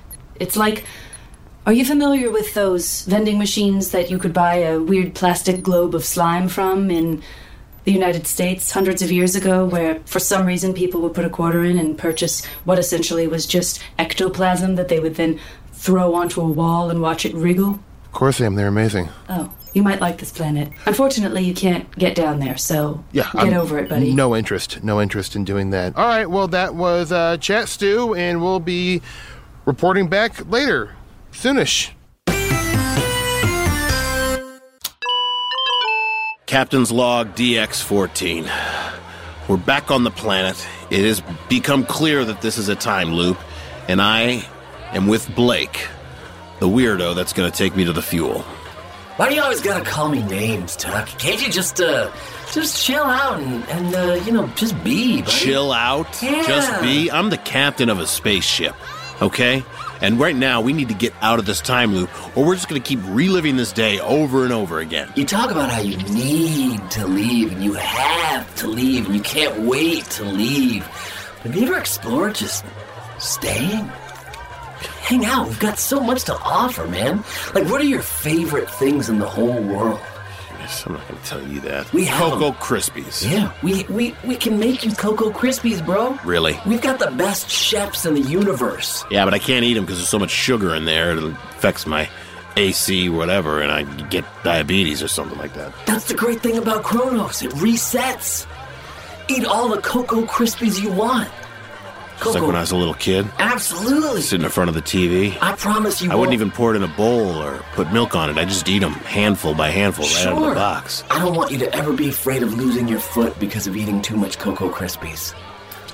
It's 0.40 0.56
like. 0.56 0.84
Are 1.66 1.72
you 1.72 1.86
familiar 1.86 2.30
with 2.30 2.52
those 2.52 3.06
vending 3.06 3.38
machines 3.38 3.92
that 3.92 4.10
you 4.10 4.18
could 4.18 4.34
buy 4.34 4.56
a 4.56 4.78
weird 4.78 5.14
plastic 5.14 5.62
globe 5.62 5.94
of 5.94 6.04
slime 6.04 6.46
from 6.46 6.90
in 6.90 7.22
the 7.84 7.92
United 7.92 8.26
States 8.26 8.70
hundreds 8.70 9.02
of 9.02 9.12
years 9.12 9.36
ago, 9.36 9.64
where 9.66 10.00
for 10.06 10.18
some 10.18 10.46
reason 10.46 10.72
people 10.72 11.00
would 11.02 11.14
put 11.14 11.24
a 11.24 11.30
quarter 11.30 11.64
in 11.64 11.78
and 11.78 11.96
purchase 11.98 12.44
what 12.64 12.78
essentially 12.78 13.26
was 13.26 13.46
just 13.46 13.80
ectoplasm 13.98 14.76
that 14.76 14.88
they 14.88 14.98
would 15.00 15.16
then 15.16 15.38
throw 15.72 16.14
onto 16.14 16.40
a 16.40 16.48
wall 16.48 16.88
and 16.90 17.02
watch 17.02 17.26
it 17.26 17.34
wriggle? 17.34 17.78
Of 18.06 18.12
course 18.12 18.40
I 18.40 18.46
am. 18.46 18.54
They're 18.54 18.68
amazing. 18.68 19.08
Oh, 19.28 19.52
you 19.74 19.82
might 19.82 20.00
like 20.00 20.18
this 20.18 20.30
planet. 20.32 20.70
Unfortunately, 20.86 21.42
you 21.42 21.52
can't 21.52 21.90
get 21.98 22.14
down 22.14 22.38
there, 22.38 22.56
so 22.56 23.04
Yeah, 23.12 23.24
get 23.32 23.34
I'm- 23.46 23.54
over 23.54 23.78
it, 23.78 23.88
buddy. 23.88 24.14
No 24.14 24.34
interest. 24.34 24.82
No 24.82 25.00
interest 25.02 25.36
in 25.36 25.44
doing 25.44 25.70
that. 25.70 25.94
All 25.96 26.06
right. 26.06 26.30
Well, 26.30 26.48
that 26.48 26.74
was 26.74 27.12
uh, 27.12 27.36
chat 27.38 27.68
stew, 27.68 28.14
and 28.14 28.40
we'll 28.40 28.60
be 28.60 29.02
reporting 29.66 30.08
back 30.08 30.48
later, 30.50 30.94
soonish. 31.32 31.90
Captain's 36.46 36.92
log 36.92 37.34
DX14. 37.34 38.50
We're 39.48 39.56
back 39.56 39.90
on 39.90 40.04
the 40.04 40.10
planet. 40.10 40.66
It 40.90 41.04
has 41.04 41.22
become 41.48 41.86
clear 41.86 42.22
that 42.22 42.42
this 42.42 42.58
is 42.58 42.68
a 42.68 42.74
time 42.74 43.14
loop, 43.14 43.38
and 43.88 44.00
I 44.00 44.46
am 44.92 45.06
with 45.06 45.34
Blake, 45.34 45.86
the 46.60 46.68
weirdo 46.68 47.14
that's 47.14 47.32
going 47.32 47.50
to 47.50 47.56
take 47.56 47.74
me 47.74 47.84
to 47.86 47.94
the 47.94 48.02
fuel. 48.02 48.44
Why 49.16 49.28
do 49.28 49.36
you 49.36 49.42
always 49.42 49.62
gotta 49.62 49.84
call 49.84 50.08
me 50.08 50.22
names, 50.24 50.74
Tuck? 50.74 51.06
Can't 51.06 51.40
you 51.40 51.50
just 51.50 51.80
uh, 51.80 52.10
just 52.52 52.84
chill 52.84 53.04
out 53.04 53.40
and, 53.40 53.64
and 53.68 53.94
uh, 53.94 54.14
you 54.24 54.32
know, 54.32 54.48
just 54.56 54.74
be? 54.82 55.22
Buddy? 55.22 55.30
Chill 55.30 55.70
out. 55.72 56.20
Yeah. 56.20 56.42
Just 56.42 56.82
be. 56.82 57.10
I'm 57.12 57.30
the 57.30 57.38
captain 57.38 57.88
of 57.88 58.00
a 58.00 58.08
spaceship, 58.08 58.74
okay? 59.22 59.64
And 60.00 60.18
right 60.18 60.36
now, 60.36 60.60
we 60.60 60.72
need 60.72 60.88
to 60.88 60.94
get 60.94 61.14
out 61.22 61.38
of 61.38 61.46
this 61.46 61.60
time 61.60 61.94
loop, 61.94 62.10
or 62.36 62.44
we're 62.44 62.54
just 62.54 62.68
going 62.68 62.80
to 62.80 62.86
keep 62.86 63.00
reliving 63.04 63.56
this 63.56 63.72
day 63.72 64.00
over 64.00 64.44
and 64.44 64.52
over 64.52 64.80
again. 64.80 65.10
You 65.16 65.24
talk 65.24 65.50
about 65.50 65.70
how 65.70 65.80
you 65.80 65.96
need 66.12 66.90
to 66.92 67.06
leave 67.06 67.52
and 67.52 67.62
you 67.62 67.74
have 67.74 68.54
to 68.56 68.66
leave 68.66 69.06
and 69.06 69.14
you 69.14 69.22
can't 69.22 69.60
wait 69.60 70.04
to 70.06 70.24
leave. 70.24 70.86
But 71.42 71.52
have 71.52 71.56
you 71.56 71.66
ever 71.68 71.78
explored 71.78 72.34
just 72.34 72.64
staying? 73.18 73.90
Hang 75.04 75.24
out. 75.26 75.48
We've 75.48 75.60
got 75.60 75.78
so 75.78 76.00
much 76.00 76.24
to 76.24 76.34
offer, 76.34 76.86
man. 76.86 77.22
Like, 77.54 77.68
what 77.68 77.80
are 77.80 77.84
your 77.84 78.02
favorite 78.02 78.70
things 78.70 79.08
in 79.08 79.18
the 79.18 79.28
whole 79.28 79.60
world? 79.62 80.00
I'm 80.86 80.92
not 80.94 81.06
going 81.08 81.20
to 81.20 81.26
tell 81.26 81.42
you 81.46 81.60
that. 81.60 81.92
We 81.92 82.04
have 82.06 82.18
Cocoa 82.32 82.48
'em. 82.48 82.54
Krispies. 82.54 83.28
Yeah, 83.30 83.52
we, 83.62 83.84
we, 83.84 84.14
we 84.24 84.36
can 84.36 84.58
make 84.58 84.84
you 84.84 84.92
Cocoa 84.92 85.30
Krispies, 85.30 85.84
bro. 85.84 86.18
Really? 86.24 86.58
We've 86.66 86.80
got 86.82 86.98
the 86.98 87.10
best 87.12 87.48
chefs 87.50 88.04
in 88.06 88.14
the 88.14 88.20
universe. 88.22 89.04
Yeah, 89.10 89.24
but 89.24 89.34
I 89.34 89.38
can't 89.38 89.64
eat 89.64 89.74
them 89.74 89.84
because 89.84 89.98
there's 89.98 90.08
so 90.08 90.18
much 90.18 90.30
sugar 90.30 90.74
in 90.74 90.84
there. 90.84 91.12
It 91.16 91.22
affects 91.24 91.86
my 91.86 92.08
AC, 92.56 93.08
whatever, 93.08 93.60
and 93.60 93.70
I 93.72 93.82
get 94.08 94.24
diabetes 94.44 95.02
or 95.02 95.08
something 95.08 95.38
like 95.38 95.54
that. 95.54 95.72
That's 95.86 96.06
the 96.06 96.14
great 96.14 96.40
thing 96.40 96.56
about 96.56 96.84
Kronos. 96.84 97.42
It 97.42 97.50
resets. 97.52 98.46
Eat 99.28 99.44
all 99.44 99.68
the 99.68 99.80
Cocoa 99.80 100.22
Krispies 100.26 100.80
you 100.82 100.92
want. 100.92 101.30
Just 102.22 102.34
like 102.34 102.46
when 102.46 102.56
I 102.56 102.60
was 102.60 102.70
a 102.70 102.76
little 102.76 102.94
kid, 102.94 103.26
Absolutely. 103.38 104.22
sitting 104.22 104.44
in 104.44 104.50
front 104.50 104.68
of 104.68 104.74
the 104.74 104.80
TV. 104.82 105.36
I 105.42 105.52
promise 105.56 106.00
you 106.00 106.10
I 106.10 106.14
wouldn't 106.14 106.32
even 106.34 106.50
pour 106.50 106.72
it 106.72 106.76
in 106.76 106.82
a 106.82 106.88
bowl 106.88 107.42
or 107.42 107.62
put 107.74 107.92
milk 107.92 108.14
on 108.14 108.30
it. 108.30 108.38
I 108.38 108.44
just 108.44 108.68
eat 108.68 108.78
them 108.78 108.92
handful 108.92 109.54
by 109.54 109.68
handful 109.70 110.06
right 110.06 110.26
out 110.26 110.32
of 110.32 110.38
the 110.38 110.44
Sure. 110.46 110.54
box. 110.54 111.04
I 111.10 111.18
don't 111.18 111.34
want 111.34 111.50
you 111.50 111.58
to 111.58 111.74
ever 111.74 111.92
be 111.92 112.08
afraid 112.08 112.42
of 112.42 112.54
losing 112.54 112.88
your 112.88 113.00
foot 113.00 113.38
because 113.40 113.66
of 113.66 113.76
eating 113.76 114.00
too 114.00 114.16
much 114.16 114.38
Cocoa 114.38 114.70
Krispies. 114.70 115.34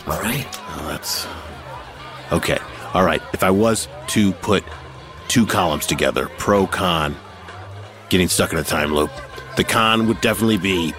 All 0.07 0.21
right? 0.21 0.47
Oh, 0.77 0.87
that's 0.89 1.27
okay. 2.33 2.59
All 2.95 3.05
right. 3.05 3.23
If 3.33 3.43
I 3.43 3.51
was 3.51 3.89
to 4.09 4.33
put 4.33 4.63
two 5.29 5.47
columns 5.47 5.87
together, 5.87 6.29
pro 6.39 6.67
con, 6.67 7.17
getting 8.09 8.29
stuck 8.29 8.53
in 8.53 8.59
a 8.59 8.65
time 8.65 8.93
loop, 8.95 9.11
the 9.57 9.65
con 9.65 10.07
would 10.07 10.21
definitely 10.21 10.59
be 10.59 10.93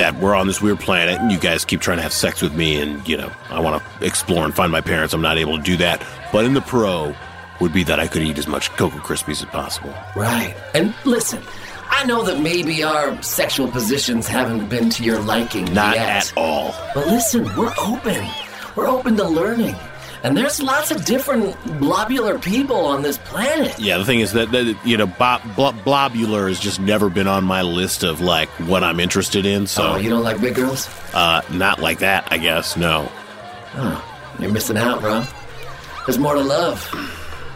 that 0.00 0.14
we're 0.18 0.34
on 0.34 0.46
this 0.46 0.62
weird 0.62 0.80
planet 0.80 1.20
and 1.20 1.30
you 1.30 1.38
guys 1.38 1.62
keep 1.66 1.78
trying 1.82 1.98
to 1.98 2.02
have 2.02 2.12
sex 2.12 2.40
with 2.40 2.54
me 2.54 2.80
and 2.80 3.06
you 3.06 3.18
know 3.18 3.30
I 3.50 3.60
want 3.60 3.82
to 3.82 4.04
explore 4.06 4.46
and 4.46 4.54
find 4.54 4.72
my 4.72 4.80
parents. 4.80 5.12
I'm 5.12 5.20
not 5.20 5.36
able 5.36 5.58
to 5.58 5.62
do 5.62 5.76
that. 5.76 6.02
But 6.32 6.46
in 6.46 6.54
the 6.54 6.62
pro, 6.62 7.14
would 7.60 7.74
be 7.74 7.84
that 7.84 8.00
I 8.00 8.06
could 8.06 8.22
eat 8.22 8.38
as 8.38 8.46
much 8.46 8.70
Cocoa 8.70 8.96
Krispies 9.00 9.42
as 9.42 9.50
possible. 9.50 9.94
Right. 10.16 10.56
And 10.74 10.94
listen, 11.04 11.42
I 11.90 12.04
know 12.04 12.22
that 12.22 12.40
maybe 12.40 12.82
our 12.82 13.22
sexual 13.22 13.70
positions 13.70 14.26
haven't 14.26 14.70
been 14.70 14.88
to 14.88 15.04
your 15.04 15.20
liking 15.20 15.66
Not 15.74 15.96
yet. 15.96 16.08
at 16.08 16.32
all. 16.34 16.74
But 16.94 17.06
listen, 17.08 17.44
we're 17.56 17.74
open. 17.78 18.26
We're 18.76 18.88
open 18.88 19.16
to 19.18 19.24
learning. 19.24 19.76
And 20.22 20.36
there's 20.36 20.62
lots 20.62 20.90
of 20.90 21.04
different 21.06 21.56
globular 21.80 22.38
people 22.38 22.76
on 22.86 23.00
this 23.02 23.16
planet. 23.18 23.78
Yeah, 23.78 23.96
the 23.98 24.04
thing 24.04 24.20
is 24.20 24.32
that, 24.34 24.52
that 24.52 24.76
you 24.84 24.96
know, 24.98 25.06
bob, 25.06 25.40
blo- 25.56 25.72
blobular 25.72 26.48
has 26.48 26.60
just 26.60 26.78
never 26.80 27.08
been 27.08 27.26
on 27.26 27.44
my 27.44 27.62
list 27.62 28.02
of 28.02 28.20
like 28.20 28.48
what 28.68 28.84
I'm 28.84 29.00
interested 29.00 29.46
in. 29.46 29.66
So, 29.66 29.92
Oh, 29.92 29.96
you 29.96 30.10
don't 30.10 30.22
like 30.22 30.40
big 30.40 30.54
girls? 30.56 30.88
uh, 31.14 31.40
not 31.50 31.80
like 31.80 32.00
that, 32.00 32.28
I 32.30 32.36
guess. 32.38 32.76
No. 32.76 33.10
Oh. 33.76 34.06
You're 34.38 34.50
missing 34.52 34.76
out, 34.76 35.00
bro. 35.00 35.22
There's 36.06 36.18
more 36.18 36.34
to 36.34 36.40
love. 36.40 36.86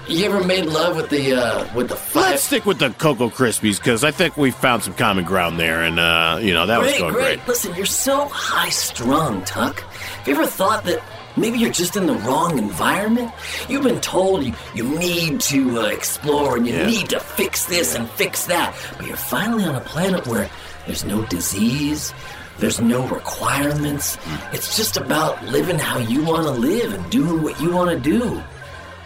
You 0.07 0.27
ever 0.27 0.45
made 0.45 0.67
love 0.67 0.97
with 0.97 1.09
the 1.09 1.33
uh 1.35 1.75
with 1.75 1.89
the 1.89 1.97
five? 1.97 2.33
Let's 2.33 2.43
stick 2.43 2.67
with 2.67 2.79
the 2.79 2.91
Cocoa 2.91 3.31
Krispies 3.31 3.79
because 3.79 4.05
I 4.05 4.11
think 4.11 4.37
we 4.37 4.51
found 4.51 4.83
some 4.83 4.93
common 4.93 5.25
ground 5.25 5.59
there, 5.59 5.81
and 5.83 5.99
uh, 5.99 6.39
you 6.43 6.53
know 6.53 6.67
that 6.67 6.79
was 6.79 6.91
great, 6.91 6.99
going 7.01 7.15
great. 7.15 7.37
great. 7.39 7.49
Listen, 7.49 7.75
you're 7.75 7.87
so 7.87 8.29
high 8.29 8.69
strung, 8.69 9.43
Tuck. 9.45 9.81
Have 9.81 10.29
you 10.29 10.35
ever 10.35 10.47
thought 10.47 10.85
that 10.85 11.03
maybe 11.37 11.59
you're 11.59 11.71
just 11.73 11.97
in 11.97 12.07
the 12.07 12.15
wrong 12.15 12.59
environment? 12.59 13.33
You've 13.69 13.83
been 13.85 14.01
told 14.01 14.45
you, 14.45 14.53
you 14.75 14.85
need 14.99 15.41
to 15.43 15.81
uh, 15.81 15.87
explore 15.87 16.57
and 16.57 16.67
you 16.67 16.75
Yeah. 16.75 16.87
need 16.87 17.09
to 17.11 17.21
fix 17.21 17.65
this 17.67 17.95
and 17.95 18.09
fix 18.11 18.45
that, 18.47 18.75
but 18.97 19.07
you're 19.07 19.17
finally 19.17 19.65
on 19.65 19.75
a 19.75 19.81
planet 19.81 20.27
where 20.27 20.49
there's 20.87 21.05
no 21.05 21.23
disease. 21.27 22.13
There's 22.59 22.81
no 22.81 23.05
requirements. 23.09 24.17
It's 24.53 24.77
just 24.77 24.97
about 24.97 25.45
living 25.47 25.79
how 25.79 25.99
you 25.99 26.23
want 26.25 26.45
to 26.47 26.53
live 26.53 26.93
and 26.95 27.11
doing 27.11 27.43
what 27.43 27.61
you 27.61 27.73
want 27.73 27.91
to 27.91 27.99
do. 27.99 28.41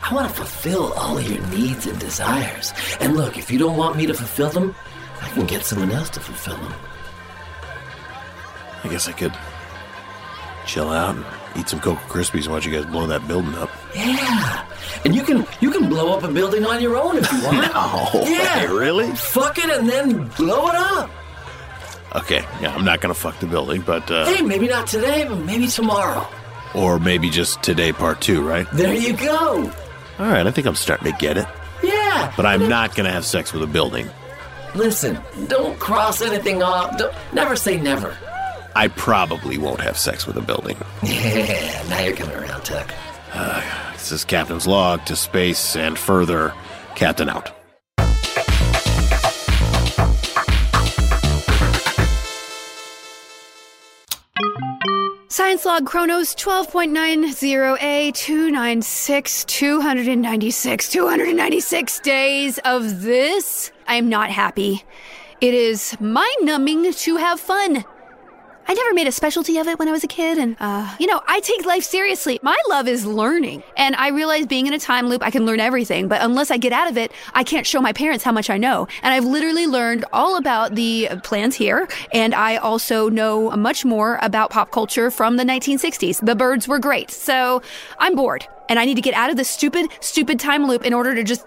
I 0.03 0.13
want 0.15 0.29
to 0.29 0.35
fulfill 0.35 0.93
all 0.93 1.17
of 1.17 1.29
your 1.29 1.45
needs 1.49 1.87
and 1.87 1.99
desires. 1.99 2.73
And 3.01 3.17
look, 3.17 3.39
if 3.39 3.51
you 3.51 3.59
don't 3.59 3.77
want 3.77 3.97
me 3.97 4.07
to 4.07 4.13
fulfill 4.15 4.51
them, 4.51 4.75
I 5.23 5.29
can 5.31 5.47
get 5.47 5.65
someone 5.65 5.91
else 5.91 6.11
to 6.11 6.21
fulfill 6.21 6.57
them. 6.57 6.75
I 8.85 8.89
guess 8.89 9.09
I 9.09 9.13
could 9.13 9.33
chill 10.67 10.91
out 10.91 11.17
and 11.17 11.25
eat 11.59 11.69
some 11.69 11.81
Cocoa 11.81 12.01
Krispies 12.13 12.45
and 12.45 12.53
watch 12.53 12.67
you 12.67 12.73
guys 12.73 12.87
blow 12.87 13.07
that 13.07 13.27
building 13.29 13.55
up. 13.55 13.71
Yeah, 13.95 14.67
and 15.05 15.15
you 15.15 15.23
can 15.23 15.47
you 15.61 15.71
can 15.71 15.89
blow 15.89 16.17
up 16.17 16.23
a 16.25 16.29
building 16.29 16.65
on 16.65 16.81
your 16.81 16.97
own 16.97 17.17
if 17.19 17.31
you 17.33 17.43
want. 17.45 17.59
No 17.75 18.23
yeah, 18.27 18.65
really? 18.65 19.11
Fuck 19.15 19.59
it 19.59 19.71
and 19.71 19.89
then 19.89 20.29
blow 20.37 20.69
it 20.69 20.75
up. 20.75 21.11
Okay, 22.17 22.43
yeah, 22.63 22.75
I'm 22.75 22.85
not 22.85 23.01
gonna 23.01 23.15
fuck 23.15 23.39
the 23.39 23.47
building, 23.47 23.83
but 23.83 24.11
uh, 24.11 24.25
Hey, 24.27 24.41
maybe 24.43 24.67
not 24.67 24.87
today, 24.87 25.25
but 25.29 25.37
maybe 25.41 25.67
tomorrow. 25.67 26.27
or 26.75 26.99
maybe 26.99 27.29
just 27.31 27.63
today, 27.63 27.93
part 27.93 28.21
two, 28.21 28.41
right? 28.47 28.67
There 28.73 28.95
you 28.95 29.15
go. 29.17 29.71
All 30.19 30.27
right, 30.27 30.47
I 30.47 30.51
think 30.51 30.67
I'm 30.67 30.75
starting 30.75 31.13
to 31.13 31.19
get 31.19 31.37
it, 31.37 31.47
Yeah, 31.83 32.33
but 32.37 32.47
I'm 32.47 32.69
not 32.69 32.95
gonna 32.97 33.13
have 33.13 33.25
sex 33.27 33.53
with 33.53 33.63
a 33.63 33.67
building. 33.67 34.09
Listen, 34.75 35.19
don't 35.49 35.79
cross 35.79 36.21
anything 36.23 36.63
off. 36.63 36.97
Don't, 36.99 37.15
never 37.33 37.57
say 37.57 37.79
never. 37.81 38.17
I 38.79 38.87
probably 38.87 39.59
won't 39.59 39.81
have 39.81 39.99
sex 39.99 40.25
with 40.25 40.37
a 40.37 40.41
building. 40.41 40.77
Yeah, 41.03 41.85
now 41.89 41.99
you're 41.99 42.15
coming 42.15 42.37
around, 42.37 42.65
Tuck. 42.65 42.95
This 43.95 44.13
is 44.13 44.25
Captain's 44.25 44.69
log 44.69 45.05
to 45.07 45.17
space 45.17 45.75
and 45.75 45.99
further. 45.99 46.55
Captain 46.95 47.29
out. 47.29 47.51
Science 55.29 55.65
log 55.65 55.85
Chronos 55.85 56.37
12.90A 56.37 58.15
296 58.15 59.45
296 59.47 60.89
296 60.89 62.01
days 62.01 62.59
of 62.59 63.03
this. 63.03 63.73
I 63.89 63.97
am 63.97 64.09
not 64.09 64.31
happy. 64.31 64.85
It 65.41 65.55
is 65.55 66.01
mind 66.01 66.37
numbing 66.43 66.93
to 66.93 67.17
have 67.17 67.41
fun. 67.41 67.85
I 68.71 68.75
never 68.75 68.93
made 68.93 69.07
a 69.07 69.13
specialty 69.13 69.57
of 69.57 69.67
it 69.67 69.79
when 69.79 69.89
I 69.89 69.93
was 69.93 70.05
a 70.05 70.07
kid, 70.07 70.37
and, 70.37 70.55
uh, 70.61 70.95
you 71.01 71.07
know, 71.07 71.23
I 71.27 71.41
take 71.41 71.65
life 71.65 71.85
seriously. 71.85 72.39
My 72.43 72.57
love 72.69 72.87
is 72.87 73.07
learning. 73.07 73.63
And 73.79 73.97
I 73.97 74.09
realize 74.09 74.45
being 74.45 74.67
in 74.67 74.75
a 74.75 74.79
time 74.79 75.09
loop, 75.09 75.23
I 75.23 75.31
can 75.31 75.47
learn 75.47 75.59
everything, 75.59 76.07
but 76.07 76.21
unless 76.21 76.51
I 76.51 76.59
get 76.59 76.75
out 76.75 76.91
of 76.91 76.99
it, 76.99 77.11
I 77.33 77.45
can't 77.45 77.67
show 77.67 77.81
my 77.81 77.95
parents 77.95 78.25
how 78.25 78.33
much 78.33 78.51
I 78.51 78.59
know. 78.59 78.87
And 79.03 79.15
I've 79.15 79.25
literally 79.25 79.67
learned 79.67 80.05
all 80.13 80.37
about 80.37 80.75
the 80.75 81.09
plans 81.25 81.55
here, 81.57 81.89
and 82.13 82.35
I 82.35 82.57
also 82.57 83.09
know 83.09 83.51
much 83.53 83.87
more 83.87 84.19
about 84.21 84.51
pop 84.51 84.71
culture 84.71 85.11
from 85.11 85.39
the 85.39 85.45
1960s. 85.45 86.25
The 86.27 86.35
birds 86.35 86.69
were 86.69 86.79
great, 86.79 87.11
so 87.11 87.63
I'm 87.99 88.15
bored. 88.15 88.47
And 88.69 88.79
I 88.79 88.85
need 88.85 88.97
to 88.97 89.01
get 89.01 89.15
out 89.15 89.31
of 89.31 89.39
this 89.39 89.49
stupid, 89.49 89.89
stupid 90.01 90.39
time 90.39 90.67
loop 90.67 90.85
in 90.85 90.93
order 90.93 91.15
to 91.15 91.25
just 91.25 91.47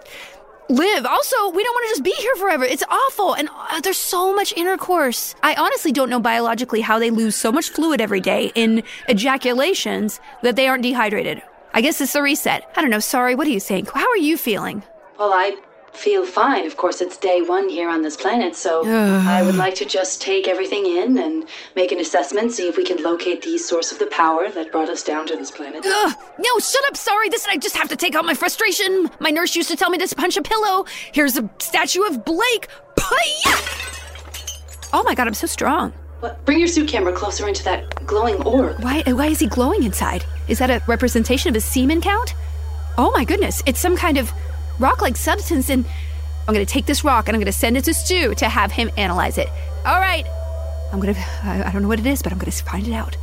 live. 0.68 1.06
Also, 1.06 1.50
we 1.50 1.62
don't 1.62 1.74
want 1.74 1.84
to 1.86 1.90
just 1.90 2.04
be 2.04 2.14
here 2.18 2.34
forever. 2.36 2.64
It's 2.64 2.84
awful. 2.88 3.34
And 3.34 3.48
uh, 3.70 3.80
there's 3.80 3.98
so 3.98 4.34
much 4.34 4.52
intercourse. 4.54 5.34
I 5.42 5.54
honestly 5.54 5.92
don't 5.92 6.10
know 6.10 6.20
biologically 6.20 6.80
how 6.80 6.98
they 6.98 7.10
lose 7.10 7.36
so 7.36 7.52
much 7.52 7.70
fluid 7.70 8.00
every 8.00 8.20
day 8.20 8.52
in 8.54 8.82
ejaculations 9.08 10.20
that 10.42 10.56
they 10.56 10.68
aren't 10.68 10.82
dehydrated. 10.82 11.42
I 11.74 11.80
guess 11.80 12.00
it's 12.00 12.14
a 12.14 12.22
reset. 12.22 12.70
I 12.76 12.80
don't 12.82 12.90
know. 12.90 13.00
Sorry. 13.00 13.34
What 13.34 13.44
do 13.44 13.52
you 13.52 13.60
think? 13.60 13.90
How 13.90 14.08
are 14.08 14.16
you 14.16 14.36
feeling? 14.36 14.82
Well, 15.18 15.32
I 15.32 15.56
feel 15.92 16.24
fine. 16.24 16.66
Of 16.66 16.76
course, 16.76 17.00
it's 17.00 17.16
day 17.16 17.42
one 17.42 17.68
here 17.68 17.88
on 17.88 18.02
this 18.02 18.16
planet, 18.16 18.56
so 18.56 18.84
I 18.86 19.42
would 19.42 19.54
like 19.64 19.74
to 19.76 19.84
just 19.84 20.20
take 20.20 20.48
everything 20.48 20.86
in 20.86 21.18
and 21.18 21.44
make 21.76 21.92
an 21.92 21.98
assessment, 21.98 22.52
see 22.52 22.68
if 22.68 22.76
we 22.76 22.84
can 22.84 23.02
locate 23.02 23.42
the 23.42 23.58
source 23.58 23.92
of 23.92 23.98
the 23.98 24.06
power 24.06 24.50
that 24.50 24.72
brought 24.72 24.88
us 24.88 25.02
down 25.02 25.26
to 25.26 25.36
this 25.36 25.50
planet. 25.50 25.84
Ugh, 25.86 26.14
no, 26.38 26.58
shut 26.58 26.84
up. 26.86 26.96
Sorry. 26.96 27.28
This 27.28 27.46
I 27.46 27.56
just 27.56 27.76
have 27.76 27.88
to 27.88 27.96
take 27.96 28.14
out 28.14 28.24
my 28.24 28.34
frustration. 28.34 29.10
My 29.20 29.30
nurse 29.30 29.54
used 29.54 29.70
to 29.70 29.76
tell 29.76 29.90
me 29.90 29.98
to 29.98 30.14
punch 30.14 30.36
a 30.36 30.42
pillow. 30.42 30.86
Here's 31.12 31.36
a 31.38 31.48
statue 31.58 32.02
of 32.02 32.24
Blake. 32.24 32.68
Oh 34.94 35.02
my 35.04 35.14
god, 35.14 35.26
I'm 35.26 35.34
so 35.34 35.46
strong. 35.46 35.92
What? 36.20 36.44
Bring 36.44 36.58
your 36.58 36.68
suit 36.68 36.88
camera 36.88 37.12
closer 37.12 37.48
into 37.48 37.64
that 37.64 38.06
glowing 38.06 38.42
orb. 38.42 38.82
Why, 38.82 39.02
why 39.06 39.26
is 39.26 39.40
he 39.40 39.46
glowing 39.46 39.82
inside? 39.82 40.24
Is 40.48 40.58
that 40.58 40.70
a 40.70 40.82
representation 40.86 41.48
of 41.48 41.54
his 41.54 41.64
semen 41.64 42.00
count? 42.00 42.34
Oh 42.98 43.10
my 43.16 43.24
goodness, 43.24 43.62
it's 43.66 43.80
some 43.80 43.96
kind 43.96 44.18
of 44.18 44.30
rock 44.82 45.00
like 45.00 45.16
substance, 45.16 45.70
and 45.70 45.86
I'm 46.46 46.52
gonna 46.52 46.66
take 46.66 46.86
this 46.86 47.04
rock 47.04 47.28
and 47.28 47.36
I'm 47.36 47.40
gonna 47.40 47.52
send 47.52 47.76
it 47.76 47.84
to 47.84 47.94
Stu 47.94 48.34
to 48.34 48.48
have 48.48 48.72
him 48.72 48.90
analyze 48.98 49.38
it. 49.38 49.48
All 49.86 50.00
right, 50.00 50.26
I'm 50.92 51.00
gonna, 51.00 51.14
I, 51.42 51.64
I 51.68 51.72
don't 51.72 51.82
know 51.82 51.88
what 51.88 52.00
it 52.00 52.06
is, 52.06 52.22
but 52.22 52.32
I'm 52.32 52.38
gonna 52.38 52.52
find 52.52 52.86
it 52.86 52.92
out. 52.92 53.16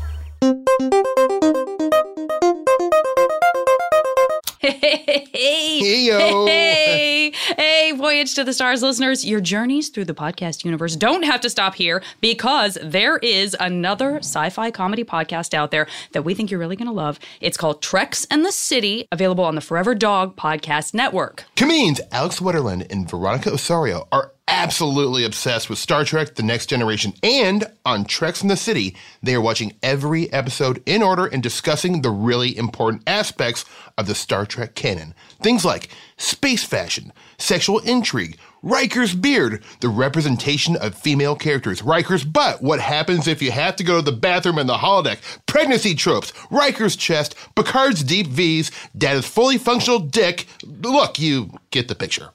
Hey, 4.70 5.82
Heyo. 5.82 6.48
hey, 6.48 7.32
hey, 7.58 7.92
Voyage 7.94 8.36
to 8.36 8.44
the 8.44 8.54
Stars 8.54 8.82
listeners. 8.84 9.26
Your 9.26 9.40
journeys 9.42 9.90
through 9.90 10.06
the 10.06 10.14
podcast 10.14 10.64
universe 10.64 10.96
don't 10.96 11.24
have 11.24 11.42
to 11.42 11.50
stop 11.50 11.76
here 11.76 12.04
because 12.22 12.78
there 12.84 13.18
is 13.18 13.56
another 13.60 14.18
sci 14.18 14.50
fi 14.50 14.70
comedy 14.72 15.04
podcast 15.04 15.54
out 15.54 15.72
there 15.72 15.88
that 16.12 16.24
we 16.24 16.34
think 16.34 16.52
you're 16.52 16.60
really 16.60 16.76
going 16.76 16.88
to 16.88 16.94
love. 16.94 17.20
It's 17.42 17.58
called 17.58 17.82
Treks 17.82 18.26
and 18.30 18.46
the 18.46 18.52
City, 18.52 19.08
available 19.12 19.44
on 19.44 19.56
the 19.56 19.62
Forever 19.62 19.96
Dog 19.96 20.36
Podcast 20.36 20.94
Network. 20.94 21.46
Comedians 21.56 22.02
Alex 22.12 22.40
Wetterland 22.40 22.92
and 22.92 23.10
Veronica 23.10 23.52
Osorio 23.52 24.08
are 24.12 24.34
absolutely 24.50 25.24
obsessed 25.24 25.70
with 25.70 25.78
Star 25.78 26.04
Trek 26.04 26.36
The 26.36 26.44
Next 26.44 26.66
Generation. 26.66 27.14
And 27.22 27.66
on 27.86 28.04
Treks 28.04 28.42
and 28.42 28.50
the 28.50 28.58
City, 28.58 28.96
they 29.22 29.36
are 29.36 29.42
watching 29.42 29.74
every 29.84 30.32
episode 30.34 30.82
in 30.86 31.04
order 31.04 31.28
and 31.28 31.42
discussing 31.42 32.02
the 32.02 32.10
really 32.10 32.58
important 32.58 33.04
aspects 33.08 33.64
of 33.98 34.08
the 34.08 34.16
Star 34.16 34.46
Trek 34.46 34.74
canon. 34.74 35.14
Things 35.42 35.64
like 35.64 35.90
space 36.18 36.64
fashion, 36.64 37.14
sexual 37.38 37.80
intrigue, 37.80 38.38
Riker's 38.62 39.14
beard, 39.14 39.64
the 39.80 39.88
representation 39.88 40.76
of 40.76 40.96
female 40.96 41.36
characters, 41.36 41.82
Riker's 41.84 42.26
butt, 42.26 42.62
what 42.62 42.82
happens 42.82 43.28
if 43.28 43.42
you 43.42 43.52
have 43.52 43.76
to 43.78 43.84
go 43.84 43.98
to 43.98 44.02
the 44.02 44.12
bathroom 44.12 44.58
in 44.58 44.68
the 44.68 44.74
holodeck, 44.74 45.20
pregnancy 45.46 45.96
tropes, 45.96 46.34
Riker's 46.50 46.96
chest, 46.96 47.36
Picard's 47.56 48.04
deep 48.04 48.28
V's, 48.28 48.72
Data's 48.98 49.28
fully 49.28 49.58
functional 49.58 50.00
dick. 50.00 50.48
Look, 50.66 51.20
you 51.20 51.52
get 51.72 51.88
the 51.88 51.96
picture. 51.96 52.32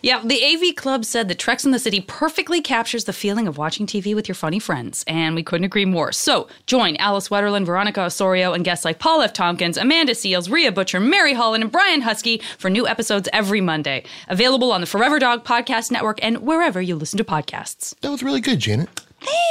Yeah, 0.00 0.22
the 0.24 0.42
AV 0.44 0.76
Club 0.76 1.04
said 1.04 1.28
that 1.28 1.38
Treks 1.38 1.64
and 1.64 1.74
the 1.74 1.78
City 1.78 2.00
perfectly 2.00 2.60
captures 2.60 3.04
the 3.04 3.12
feeling 3.12 3.48
of 3.48 3.58
watching 3.58 3.86
TV 3.86 4.14
with 4.14 4.28
your 4.28 4.34
funny 4.34 4.58
friends, 4.58 5.04
and 5.08 5.34
we 5.34 5.42
couldn't 5.42 5.64
agree 5.64 5.84
more. 5.84 6.12
So 6.12 6.48
join 6.66 6.96
Alice 6.96 7.28
Wetterland, 7.28 7.66
Veronica 7.66 8.02
Osorio, 8.02 8.52
and 8.52 8.64
guests 8.64 8.84
like 8.84 8.98
Paul 8.98 9.22
F. 9.22 9.32
Tompkins, 9.32 9.76
Amanda 9.76 10.12
Seales, 10.12 10.50
Rhea 10.50 10.70
Butcher, 10.70 11.00
Mary 11.00 11.34
Holland, 11.34 11.64
and 11.64 11.72
Brian 11.72 12.02
Huskey 12.02 12.42
for 12.58 12.70
new 12.70 12.86
episodes 12.86 13.28
every 13.32 13.60
Monday. 13.60 14.04
Available 14.28 14.70
on 14.70 14.80
the 14.80 14.86
Forever 14.86 15.18
Dog 15.18 15.44
Podcast 15.44 15.90
Network 15.90 16.22
and 16.22 16.38
wherever 16.38 16.80
you 16.80 16.94
listen 16.94 17.18
to 17.18 17.24
podcasts. 17.24 17.98
That 18.00 18.10
was 18.10 18.22
really 18.22 18.40
good, 18.40 18.60
Janet. 18.60 18.88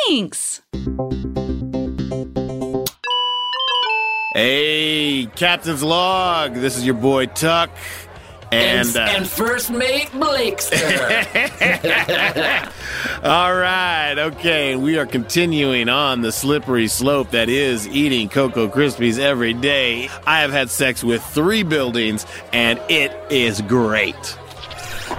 Thanks. 0.07 0.61
Hey, 4.33 5.27
Captain's 5.35 5.81
log. 5.81 6.55
This 6.55 6.77
is 6.77 6.85
your 6.85 6.95
boy 6.95 7.25
Tuck. 7.27 7.69
And, 8.51 8.87
And, 8.87 8.95
uh, 8.95 8.99
and 9.11 9.27
first 9.27 9.71
mate 9.71 10.07
Blakester. 10.11 10.81
All 13.23 13.55
right, 13.55 14.15
okay, 14.17 14.75
we 14.75 14.97
are 14.97 15.05
continuing 15.05 15.89
on 15.89 16.21
the 16.21 16.31
slippery 16.31 16.87
slope 16.87 17.31
that 17.31 17.49
is 17.49 17.87
eating 17.87 18.29
Cocoa 18.29 18.67
Krispies 18.67 19.17
every 19.19 19.53
day. 19.53 20.09
I 20.27 20.41
have 20.41 20.51
had 20.51 20.69
sex 20.69 21.03
with 21.03 21.23
three 21.25 21.63
buildings, 21.63 22.25
and 22.53 22.79
it 22.89 23.11
is 23.29 23.61
great. 23.61 24.37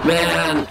Man, 0.05 0.67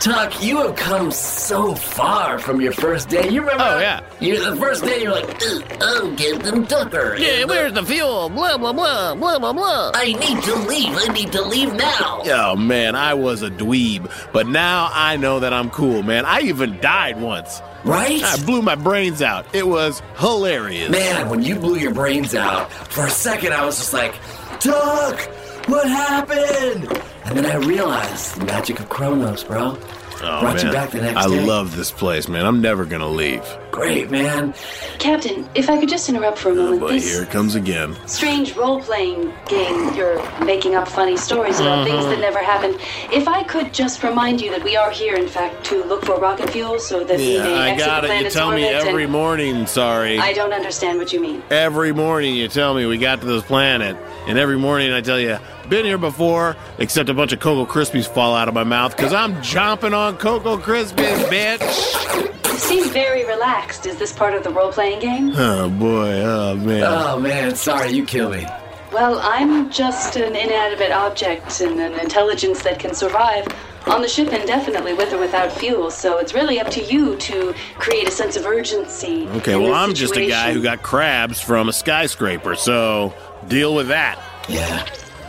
Tuck, 0.00 0.40
you 0.44 0.58
have 0.58 0.76
come 0.76 1.10
so 1.10 1.74
far 1.74 2.38
from 2.38 2.60
your 2.60 2.72
first 2.72 3.08
day. 3.08 3.28
You 3.30 3.40
remember? 3.40 3.64
Oh, 3.64 3.78
yeah. 3.80 4.00
You 4.20 4.48
the 4.48 4.54
first 4.54 4.84
day 4.84 5.02
you're 5.02 5.10
like, 5.10 5.24
"Ugh, 5.42 5.62
I'm 5.80 6.16
Captain 6.16 6.66
Tucker. 6.66 7.16
the 7.18 7.82
fuel? 7.84 8.28
Blah, 8.28 8.58
blah, 8.58 8.72
blah, 8.72 9.16
blah, 9.16 9.38
blah, 9.40 9.52
blah. 9.52 9.90
I 9.94 10.12
need 10.12 10.42
to 10.44 10.54
leave. 10.68 10.96
I 10.96 11.12
need 11.12 11.32
to 11.32 11.42
leave 11.42 11.74
now. 11.74 12.22
Oh 12.26 12.54
man, 12.54 12.94
I 12.94 13.14
was 13.14 13.42
a 13.42 13.50
dweeb, 13.50 14.08
but 14.32 14.46
now 14.46 14.88
I 14.92 15.16
know 15.16 15.40
that 15.40 15.52
I'm 15.52 15.68
cool, 15.70 16.04
man. 16.04 16.24
I 16.24 16.42
even 16.42 16.78
died 16.80 17.20
once. 17.20 17.60
Right? 17.84 18.22
I 18.22 18.36
blew 18.44 18.62
my 18.62 18.76
brains 18.76 19.20
out. 19.20 19.52
It 19.52 19.66
was 19.66 20.00
hilarious. 20.18 20.90
Man, 20.90 21.28
when 21.28 21.42
you 21.42 21.56
blew 21.56 21.76
your 21.76 21.92
brains 21.92 22.36
out, 22.36 22.72
for 22.72 23.06
a 23.06 23.10
second 23.10 23.52
I 23.52 23.64
was 23.64 23.78
just 23.78 23.92
like, 23.92 24.14
Tuck, 24.60 25.20
what 25.66 25.88
happened? 25.88 27.02
And 27.28 27.36
then 27.36 27.46
I 27.46 27.56
realized 27.56 28.40
the 28.40 28.44
magic 28.46 28.80
of 28.80 28.88
Kronos, 28.88 29.44
bro. 29.44 29.76
Oh, 30.20 30.40
Brought 30.40 30.58
you 30.58 30.64
man. 30.64 30.72
back 30.72 30.90
the 30.90 31.02
next 31.02 31.16
I 31.16 31.28
day. 31.28 31.44
love 31.44 31.76
this 31.76 31.90
place, 31.90 32.26
man. 32.28 32.46
I'm 32.46 32.60
never 32.60 32.84
gonna 32.84 33.06
leave. 33.08 33.44
Great, 33.70 34.10
man. 34.10 34.54
Captain, 34.98 35.48
if 35.54 35.68
I 35.70 35.78
could 35.78 35.88
just 35.88 36.08
interrupt 36.08 36.38
for 36.38 36.50
a 36.50 36.54
moment. 36.54 36.80
But 36.80 36.92
this 36.92 37.12
here 37.12 37.22
it 37.22 37.30
comes 37.30 37.54
again. 37.54 37.96
strange 38.06 38.56
role 38.56 38.80
playing 38.80 39.32
game, 39.46 39.94
you're 39.94 40.20
making 40.44 40.74
up 40.74 40.88
funny 40.88 41.16
stories 41.16 41.60
about 41.60 41.84
things 41.86 41.98
Mm-hmm. 41.98 42.10
that 42.10 42.20
never 42.20 42.38
happened. 42.42 42.76
If 43.12 43.28
I 43.28 43.42
could 43.44 43.72
just 43.74 44.02
remind 44.02 44.40
you 44.40 44.50
that 44.50 44.64
we 44.64 44.76
are 44.76 44.90
here, 44.90 45.14
in 45.14 45.28
fact, 45.28 45.64
to 45.66 45.84
look 45.84 46.04
for 46.04 46.18
rocket 46.18 46.50
fuel 46.50 46.78
so 46.80 47.04
that 47.04 47.18
we 47.18 47.38
may 47.38 47.54
I 47.54 47.68
exit 47.70 47.86
got 47.86 48.00
the 48.00 48.06
it. 48.06 48.10
You 48.10 48.14
planet's 48.14 48.34
tell 48.34 48.50
me 48.52 48.64
every 48.64 49.02
and- 49.04 49.12
morning, 49.12 49.66
sorry. 49.66 50.18
I 50.18 50.32
don't 50.32 50.52
understand 50.52 50.98
what 50.98 51.12
you 51.12 51.20
mean. 51.20 51.42
Every 51.50 51.92
morning 51.92 52.34
you 52.34 52.48
tell 52.48 52.74
me 52.74 52.86
we 52.86 52.98
got 52.98 53.20
to 53.20 53.26
this 53.26 53.42
planet, 53.44 53.96
and 54.26 54.38
every 54.38 54.58
morning 54.58 54.92
I 54.92 55.00
tell 55.02 55.20
you, 55.20 55.38
been 55.68 55.84
here 55.84 55.98
before, 55.98 56.56
except 56.78 57.08
a 57.10 57.14
bunch 57.14 57.32
of 57.32 57.40
Cocoa 57.40 57.70
Krispies 57.70 58.06
fall 58.08 58.34
out 58.34 58.48
of 58.48 58.54
my 58.54 58.64
mouth 58.64 58.96
because 58.96 59.12
I'm 59.12 59.40
jumping 59.42 59.92
on 59.94 60.16
Cocoa 60.16 60.56
Krispies, 60.56 61.18
bitch. 61.28 62.34
You 62.58 62.64
seem 62.64 62.90
very 62.90 63.24
relaxed. 63.24 63.86
Is 63.86 63.98
this 63.98 64.12
part 64.12 64.34
of 64.34 64.42
the 64.42 64.50
role 64.50 64.72
playing 64.72 64.98
game? 64.98 65.32
Oh 65.36 65.70
boy, 65.70 66.20
oh 66.22 66.56
man. 66.56 66.82
Oh 66.82 67.20
man, 67.20 67.54
sorry, 67.54 67.92
you 67.92 68.04
kill 68.04 68.30
me. 68.30 68.48
Well, 68.92 69.20
I'm 69.22 69.70
just 69.70 70.16
an 70.16 70.34
inanimate 70.34 70.90
object 70.90 71.60
and 71.60 71.78
an 71.78 71.92
intelligence 72.00 72.64
that 72.64 72.80
can 72.80 72.96
survive 72.96 73.46
on 73.86 74.02
the 74.02 74.08
ship 74.08 74.32
indefinitely 74.32 74.94
with 74.94 75.12
or 75.12 75.18
without 75.18 75.52
fuel, 75.52 75.88
so 75.92 76.18
it's 76.18 76.34
really 76.34 76.58
up 76.58 76.68
to 76.70 76.82
you 76.82 77.14
to 77.18 77.54
create 77.76 78.08
a 78.08 78.10
sense 78.10 78.36
of 78.36 78.44
urgency. 78.44 79.28
Okay, 79.36 79.54
well, 79.54 79.72
I'm 79.72 79.94
just 79.94 80.16
a 80.16 80.28
guy 80.28 80.52
who 80.52 80.60
got 80.60 80.82
crabs 80.82 81.40
from 81.40 81.68
a 81.68 81.72
skyscraper, 81.72 82.56
so 82.56 83.14
deal 83.46 83.72
with 83.72 83.86
that. 83.86 84.18
Yeah. 84.48 84.84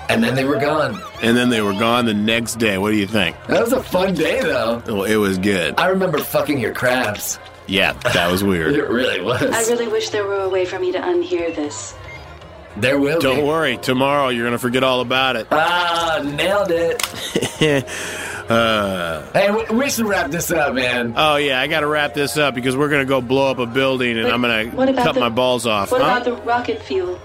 And 0.10 0.24
then 0.24 0.36
they 0.36 0.44
were 0.44 0.58
gone. 0.60 1.00
And 1.22 1.38
then 1.38 1.50
they 1.50 1.62
were 1.62 1.74
gone 1.74 2.06
the 2.06 2.14
next 2.16 2.56
day. 2.56 2.78
What 2.80 2.92
do 2.92 2.98
you 2.98 3.06
think? 3.08 3.36
That 3.48 3.62
was 3.62 3.74
a 3.74 3.84
fun 3.84 4.16
day, 4.16 4.42
though. 4.42 4.82
Well, 4.88 5.04
it 5.04 5.18
was 5.18 5.38
good. 5.38 5.76
I 5.80 5.88
remember 5.88 6.18
fucking 6.18 6.60
your 6.60 6.74
crabs. 6.74 7.38
Yeah, 7.68 7.94
that 7.94 8.32
was 8.32 8.44
weird. 8.44 8.74
It 8.80 8.90
really 8.90 9.22
was. 9.22 9.42
I 9.44 9.62
really 9.72 9.88
wish 9.88 10.10
there 10.10 10.26
were 10.26 10.40
a 10.42 10.50
way 10.50 10.66
for 10.66 10.80
me 10.80 10.92
to 10.94 10.98
unhear 11.00 11.56
this. 11.56 11.94
there 12.78 13.00
will 13.00 13.18
be. 13.20 13.24
Don't 13.24 13.38
be. 13.38 13.44
worry, 13.44 13.78
tomorrow 13.78 14.30
you're 14.30 14.44
going 14.46 14.54
to 14.54 14.58
forget 14.60 14.84
all 14.84 15.02
about 15.02 15.36
it. 15.36 15.46
Ah, 15.52 16.22
nailed 16.24 16.72
it. 16.72 17.86
Uh, 18.50 19.22
Hey, 19.32 19.52
we, 19.52 19.64
we 19.78 19.90
should 19.92 20.08
wrap 20.08 20.32
this 20.32 20.50
up, 20.50 20.74
man. 20.74 21.14
oh, 21.16 21.36
yeah, 21.36 21.62
I 21.62 21.68
got 21.68 21.82
to 21.82 21.88
wrap 21.88 22.16
this 22.16 22.36
up 22.36 22.56
because 22.56 22.76
we're 22.76 22.90
going 22.90 23.06
to 23.06 23.08
go 23.08 23.22
blow 23.22 23.52
up 23.52 23.60
a 23.60 23.68
building 23.68 24.18
and 24.18 24.24
But 24.26 24.34
I'm 24.34 24.72
going 24.72 24.96
to 24.96 25.00
cut 25.04 25.14
the- 25.14 25.20
my 25.20 25.30
balls 25.30 25.68
off. 25.68 25.92
What 25.92 26.02
huh? 26.02 26.08
about 26.08 26.26
the 26.26 26.34
rocket 26.42 26.82
fuel? 26.82 27.20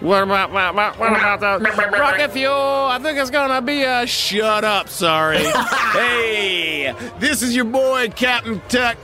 What 0.00 0.22
about, 0.22 0.50
what 0.50 0.70
about, 0.70 0.98
what 0.98 1.10
about 1.10 1.40
the 1.40 1.90
rocket 1.92 2.30
fuel? 2.30 2.54
I 2.54 2.98
think 3.02 3.18
it's 3.18 3.28
gonna 3.28 3.60
be 3.60 3.82
a 3.82 4.06
shut 4.06 4.64
up, 4.64 4.88
sorry. 4.88 5.36
hey, 5.92 6.94
this 7.18 7.42
is 7.42 7.54
your 7.54 7.66
boy, 7.66 8.08
Captain 8.16 8.62
Tuck, 8.70 8.96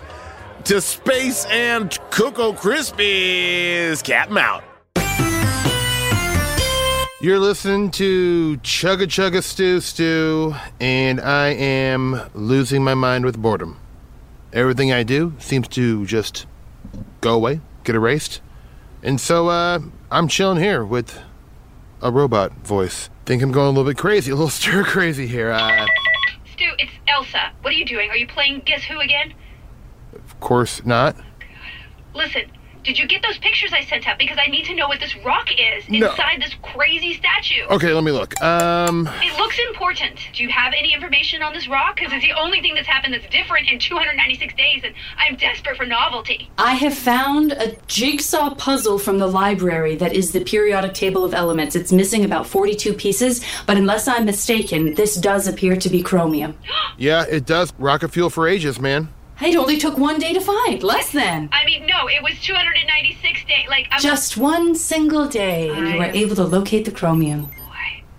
to 0.64 0.80
Space 0.80 1.44
and 1.50 1.90
Cocoa 2.10 2.54
Krispies. 2.54 4.02
Captain 4.02 4.38
out. 4.38 4.64
You're 7.20 7.40
listening 7.40 7.90
to 7.92 8.56
Chugga 8.62 9.04
Chugga 9.04 9.42
Stew 9.42 9.80
Stew, 9.82 10.54
and 10.80 11.20
I 11.20 11.48
am 11.48 12.22
losing 12.32 12.82
my 12.82 12.94
mind 12.94 13.26
with 13.26 13.36
boredom. 13.36 13.78
Everything 14.54 14.92
I 14.92 15.02
do 15.02 15.34
seems 15.40 15.68
to 15.68 16.06
just 16.06 16.46
go 17.20 17.34
away, 17.34 17.60
get 17.84 17.96
erased. 17.96 18.40
And 19.02 19.20
so, 19.20 19.48
uh, 19.48 19.80
I'm 20.10 20.28
chilling 20.28 20.58
here 20.58 20.84
with 20.84 21.18
a 22.00 22.12
robot 22.12 22.52
voice. 22.64 23.10
Think 23.24 23.42
I'm 23.42 23.50
going 23.50 23.66
a 23.66 23.70
little 23.70 23.90
bit 23.90 23.98
crazy, 23.98 24.30
a 24.32 24.34
little 24.34 24.48
stir 24.50 24.84
crazy 24.84 25.26
here. 25.26 25.50
Uh, 25.50 25.86
Stu, 26.52 26.70
it's 26.78 26.92
Elsa. 27.08 27.52
What 27.62 27.72
are 27.72 27.76
you 27.76 27.84
doing? 27.84 28.10
Are 28.10 28.16
you 28.16 28.26
playing 28.26 28.62
Guess 28.64 28.84
Who 28.84 29.00
again? 29.00 29.34
of 30.14 30.40
course 30.40 30.84
not. 30.84 31.16
Listen, 32.14 32.50
did 32.86 32.98
you 32.98 33.06
get 33.08 33.20
those 33.22 33.36
pictures 33.38 33.72
I 33.72 33.82
sent 33.84 34.06
out? 34.06 34.16
Because 34.16 34.38
I 34.40 34.48
need 34.48 34.64
to 34.66 34.74
know 34.74 34.86
what 34.86 35.00
this 35.00 35.14
rock 35.24 35.48
is 35.50 35.88
No. 35.88 36.08
inside 36.10 36.40
this 36.40 36.54
crazy 36.62 37.14
statue. 37.14 37.64
Okay, 37.68 37.92
let 37.92 38.04
me 38.04 38.12
look. 38.12 38.40
Um, 38.40 39.08
It 39.22 39.36
looks 39.38 39.58
important. 39.68 40.20
Do 40.34 40.44
you 40.44 40.48
have 40.50 40.72
any 40.78 40.94
information 40.94 41.42
on 41.42 41.52
this 41.52 41.66
rock? 41.68 41.96
Because 41.96 42.12
it's 42.12 42.24
the 42.24 42.32
only 42.40 42.60
thing 42.60 42.74
that's 42.76 42.86
happened 42.86 43.12
that's 43.14 43.26
different 43.28 43.68
in 43.70 43.80
296 43.80 44.54
days, 44.54 44.82
and 44.84 44.94
I'm 45.18 45.34
desperate 45.36 45.76
for 45.76 45.84
novelty. 45.84 46.48
I 46.58 46.74
have 46.74 46.94
found 46.94 47.52
a 47.52 47.74
jigsaw 47.88 48.54
puzzle 48.54 48.98
from 49.00 49.18
the 49.18 49.26
library 49.26 49.96
that 49.96 50.12
is 50.14 50.30
the 50.30 50.40
periodic 50.44 50.94
table 50.94 51.24
of 51.24 51.34
elements. 51.34 51.74
It's 51.74 51.90
missing 51.90 52.24
about 52.24 52.46
42 52.46 52.92
pieces, 52.92 53.44
but 53.66 53.76
unless 53.76 54.06
I'm 54.06 54.24
mistaken, 54.26 54.94
this 54.94 55.16
does 55.16 55.48
appear 55.48 55.74
to 55.74 55.88
be 55.88 56.02
chromium. 56.04 56.56
yeah, 56.98 57.24
it 57.28 57.46
does. 57.46 57.72
Rocket 57.78 58.08
fuel 58.12 58.30
for 58.30 58.46
ages, 58.46 58.80
man. 58.80 59.08
It 59.40 59.54
only 59.54 59.76
took 59.76 59.98
one 59.98 60.18
day 60.18 60.32
to 60.32 60.40
find, 60.40 60.82
less 60.82 61.12
than. 61.12 61.50
I 61.52 61.64
mean, 61.66 61.86
no, 61.86 62.08
it 62.08 62.22
was 62.22 62.40
296 62.40 63.44
days. 63.44 63.68
Like, 63.68 63.86
I'm 63.90 64.00
Just 64.00 64.36
one 64.36 64.74
single 64.74 65.28
day, 65.28 65.68
and 65.68 65.88
you 65.88 65.98
were 65.98 66.04
able 66.04 66.36
to 66.36 66.44
locate 66.44 66.84
the 66.84 66.90
chromium. 66.90 67.50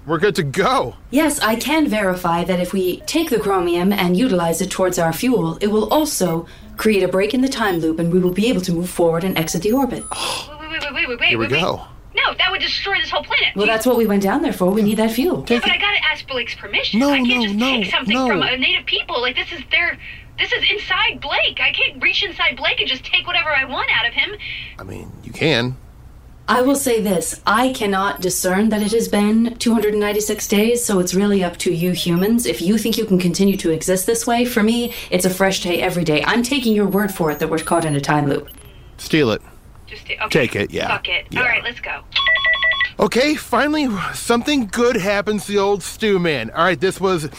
We're 0.07 0.19
good 0.19 0.35
to 0.35 0.43
go. 0.43 0.95
Yes, 1.11 1.37
I 1.39 1.57
can 1.57 1.89
verify 1.89 2.45
that 2.45 2.61
if 2.61 2.71
we 2.71 3.01
take 3.01 3.29
the 3.29 3.39
chromium 3.39 3.91
and 3.91 4.15
utilize 4.15 4.61
it 4.61 4.71
towards 4.71 4.97
our 4.97 5.11
fuel, 5.11 5.57
it 5.59 5.67
will 5.67 5.91
also 5.91 6.47
create 6.77 7.03
a 7.03 7.09
break 7.09 7.33
in 7.33 7.41
the 7.41 7.49
time 7.49 7.79
loop 7.79 7.99
and 7.99 8.13
we 8.13 8.19
will 8.19 8.31
be 8.31 8.47
able 8.47 8.61
to 8.61 8.71
move 8.71 8.89
forward 8.89 9.25
and 9.25 9.37
exit 9.37 9.63
the 9.63 9.73
orbit. 9.73 10.05
Wait, 10.49 10.71
wait, 10.71 10.81
wait, 10.81 10.93
wait, 10.93 11.07
wait, 11.09 11.19
wait. 11.19 11.29
Here 11.29 11.37
we 11.37 11.47
wait, 11.47 11.59
go. 11.59 11.75
wait. 11.75 11.85
No, 12.15 12.33
that 12.37 12.49
would 12.51 12.61
destroy 12.61 12.95
this 13.01 13.09
whole 13.09 13.23
planet. 13.23 13.53
Well, 13.55 13.67
that's 13.67 13.85
what 13.85 13.97
we 13.97 14.07
went 14.07 14.23
down 14.23 14.41
there 14.41 14.53
for. 14.53 14.71
We 14.71 14.81
need 14.81 14.97
that 14.97 15.11
fuel. 15.11 15.45
Yeah, 15.49 15.59
but 15.59 15.71
I 15.71 15.77
gotta 15.77 16.03
ask 16.05 16.25
Blake's 16.25 16.55
permission. 16.55 17.01
No, 17.01 17.09
I 17.09 17.17
can't 17.17 17.27
no, 17.27 17.43
just 17.43 17.55
no, 17.55 17.65
take 17.65 17.91
something 17.91 18.15
no. 18.15 18.27
from 18.27 18.41
a 18.43 18.55
native 18.55 18.85
people. 18.85 19.19
Like 19.19 19.35
this 19.35 19.51
is 19.51 19.61
their, 19.71 19.99
this 20.37 20.51
is 20.51 20.63
inside 20.71 21.21
Blake. 21.21 21.59
I 21.59 21.71
can't 21.71 22.01
reach 22.01 22.23
inside 22.23 22.57
Blake 22.57 22.79
and 22.79 22.89
just 22.89 23.03
take 23.03 23.25
whatever 23.27 23.49
I 23.49 23.65
want 23.65 23.89
out 23.93 24.07
of 24.07 24.13
him. 24.13 24.35
I 24.79 24.83
mean, 24.83 25.11
you 25.23 25.31
can. 25.31 25.77
I 26.49 26.61
will 26.61 26.77
say 26.77 27.01
this 27.01 27.41
I 27.45 27.73
cannot 27.73 28.21
discern 28.21 28.69
that 28.69 28.81
it 28.81 28.93
has 28.93 29.09
been 29.09 29.57
296 29.57 30.47
days, 30.47 30.85
so 30.85 30.99
it's 30.99 31.13
really 31.13 31.43
up 31.43 31.57
to 31.57 31.73
you 31.73 31.91
humans. 31.91 32.45
If 32.45 32.61
you 32.61 32.77
think 32.77 32.97
you 32.97 33.05
can 33.05 33.19
continue 33.19 33.57
to 33.57 33.71
exist 33.71 34.05
this 34.05 34.25
way, 34.25 34.45
for 34.45 34.63
me, 34.63 34.93
it's 35.09 35.25
a 35.25 35.29
fresh 35.29 35.61
day 35.61 35.81
every 35.81 36.05
day. 36.05 36.23
I'm 36.23 36.43
taking 36.43 36.73
your 36.73 36.87
word 36.87 37.13
for 37.13 37.31
it 37.31 37.39
that 37.39 37.49
we're 37.49 37.57
caught 37.57 37.83
in 37.83 37.95
a 37.95 38.01
time 38.01 38.27
loop. 38.29 38.49
Steal 38.97 39.31
it. 39.31 39.41
Just 39.87 40.09
okay. 40.09 40.29
Take 40.29 40.55
it, 40.55 40.71
yeah. 40.71 40.87
Fuck 40.87 41.09
it. 41.09 41.27
Yeah. 41.31 41.41
All 41.41 41.47
right, 41.47 41.63
let's 41.63 41.81
go. 41.81 42.01
Okay, 42.99 43.35
finally, 43.35 43.87
something 44.13 44.67
good 44.67 44.95
happens 44.95 45.45
to 45.45 45.51
the 45.51 45.59
old 45.59 45.83
stew 45.83 46.17
man. 46.17 46.49
All 46.51 46.63
right, 46.63 46.79
this 46.79 46.99
was 46.99 47.29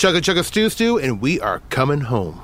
Chugga 0.00 0.22
Chugga 0.22 0.42
Stew 0.42 0.70
Stew, 0.70 0.98
and 0.98 1.20
we 1.20 1.38
are 1.40 1.58
coming 1.68 2.00
home. 2.00 2.40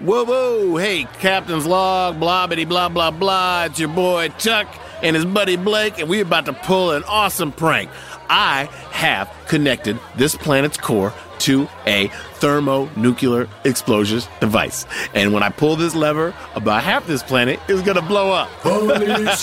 Whoa, 0.00 0.24
whoa, 0.24 0.76
hey, 0.76 1.04
Captain's 1.20 1.66
Log, 1.66 2.18
blah, 2.18 2.48
bitty, 2.48 2.64
blah, 2.64 2.88
blah, 2.88 3.12
blah. 3.12 3.66
It's 3.66 3.78
your 3.78 3.90
boy 3.90 4.30
Chuck 4.38 4.66
and 5.04 5.14
his 5.14 5.24
buddy 5.24 5.54
Blake, 5.54 6.00
and 6.00 6.08
we're 6.08 6.22
about 6.22 6.46
to 6.46 6.52
pull 6.52 6.90
an 6.90 7.04
awesome 7.04 7.52
prank. 7.52 7.90
I 8.28 8.64
have 8.90 9.32
connected 9.46 10.00
this 10.16 10.34
planet's 10.34 10.76
core 10.76 11.14
to 11.40 11.68
a 11.86 12.08
thermonuclear 12.34 13.48
explosion 13.64 14.22
device. 14.40 14.86
And 15.14 15.32
when 15.32 15.42
I 15.42 15.48
pull 15.50 15.76
this 15.76 15.94
lever, 15.94 16.34
about 16.54 16.82
half 16.82 17.06
this 17.06 17.22
planet 17.22 17.60
is 17.68 17.82
gonna 17.82 18.02
blow 18.02 18.32
up. 18.32 18.48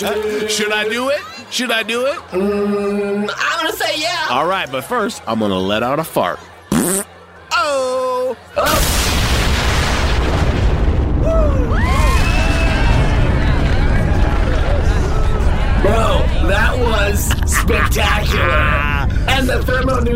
Should 0.48 0.72
I 0.72 0.88
do 0.88 1.08
it? 1.10 1.20
Should 1.50 1.70
I 1.70 1.82
do 1.82 2.06
it? 2.06 2.16
Mm, 2.30 3.30
I'm 3.36 3.64
gonna 3.64 3.76
say 3.76 4.00
yeah. 4.00 4.26
All 4.30 4.46
right, 4.46 4.70
but 4.70 4.82
first, 4.84 5.22
I'm 5.26 5.38
gonna 5.38 5.58
let 5.58 5.82
out 5.82 5.98
a 5.98 6.04
fart. 6.04 6.40
oh! 7.52 8.36
Bro, 8.54 8.64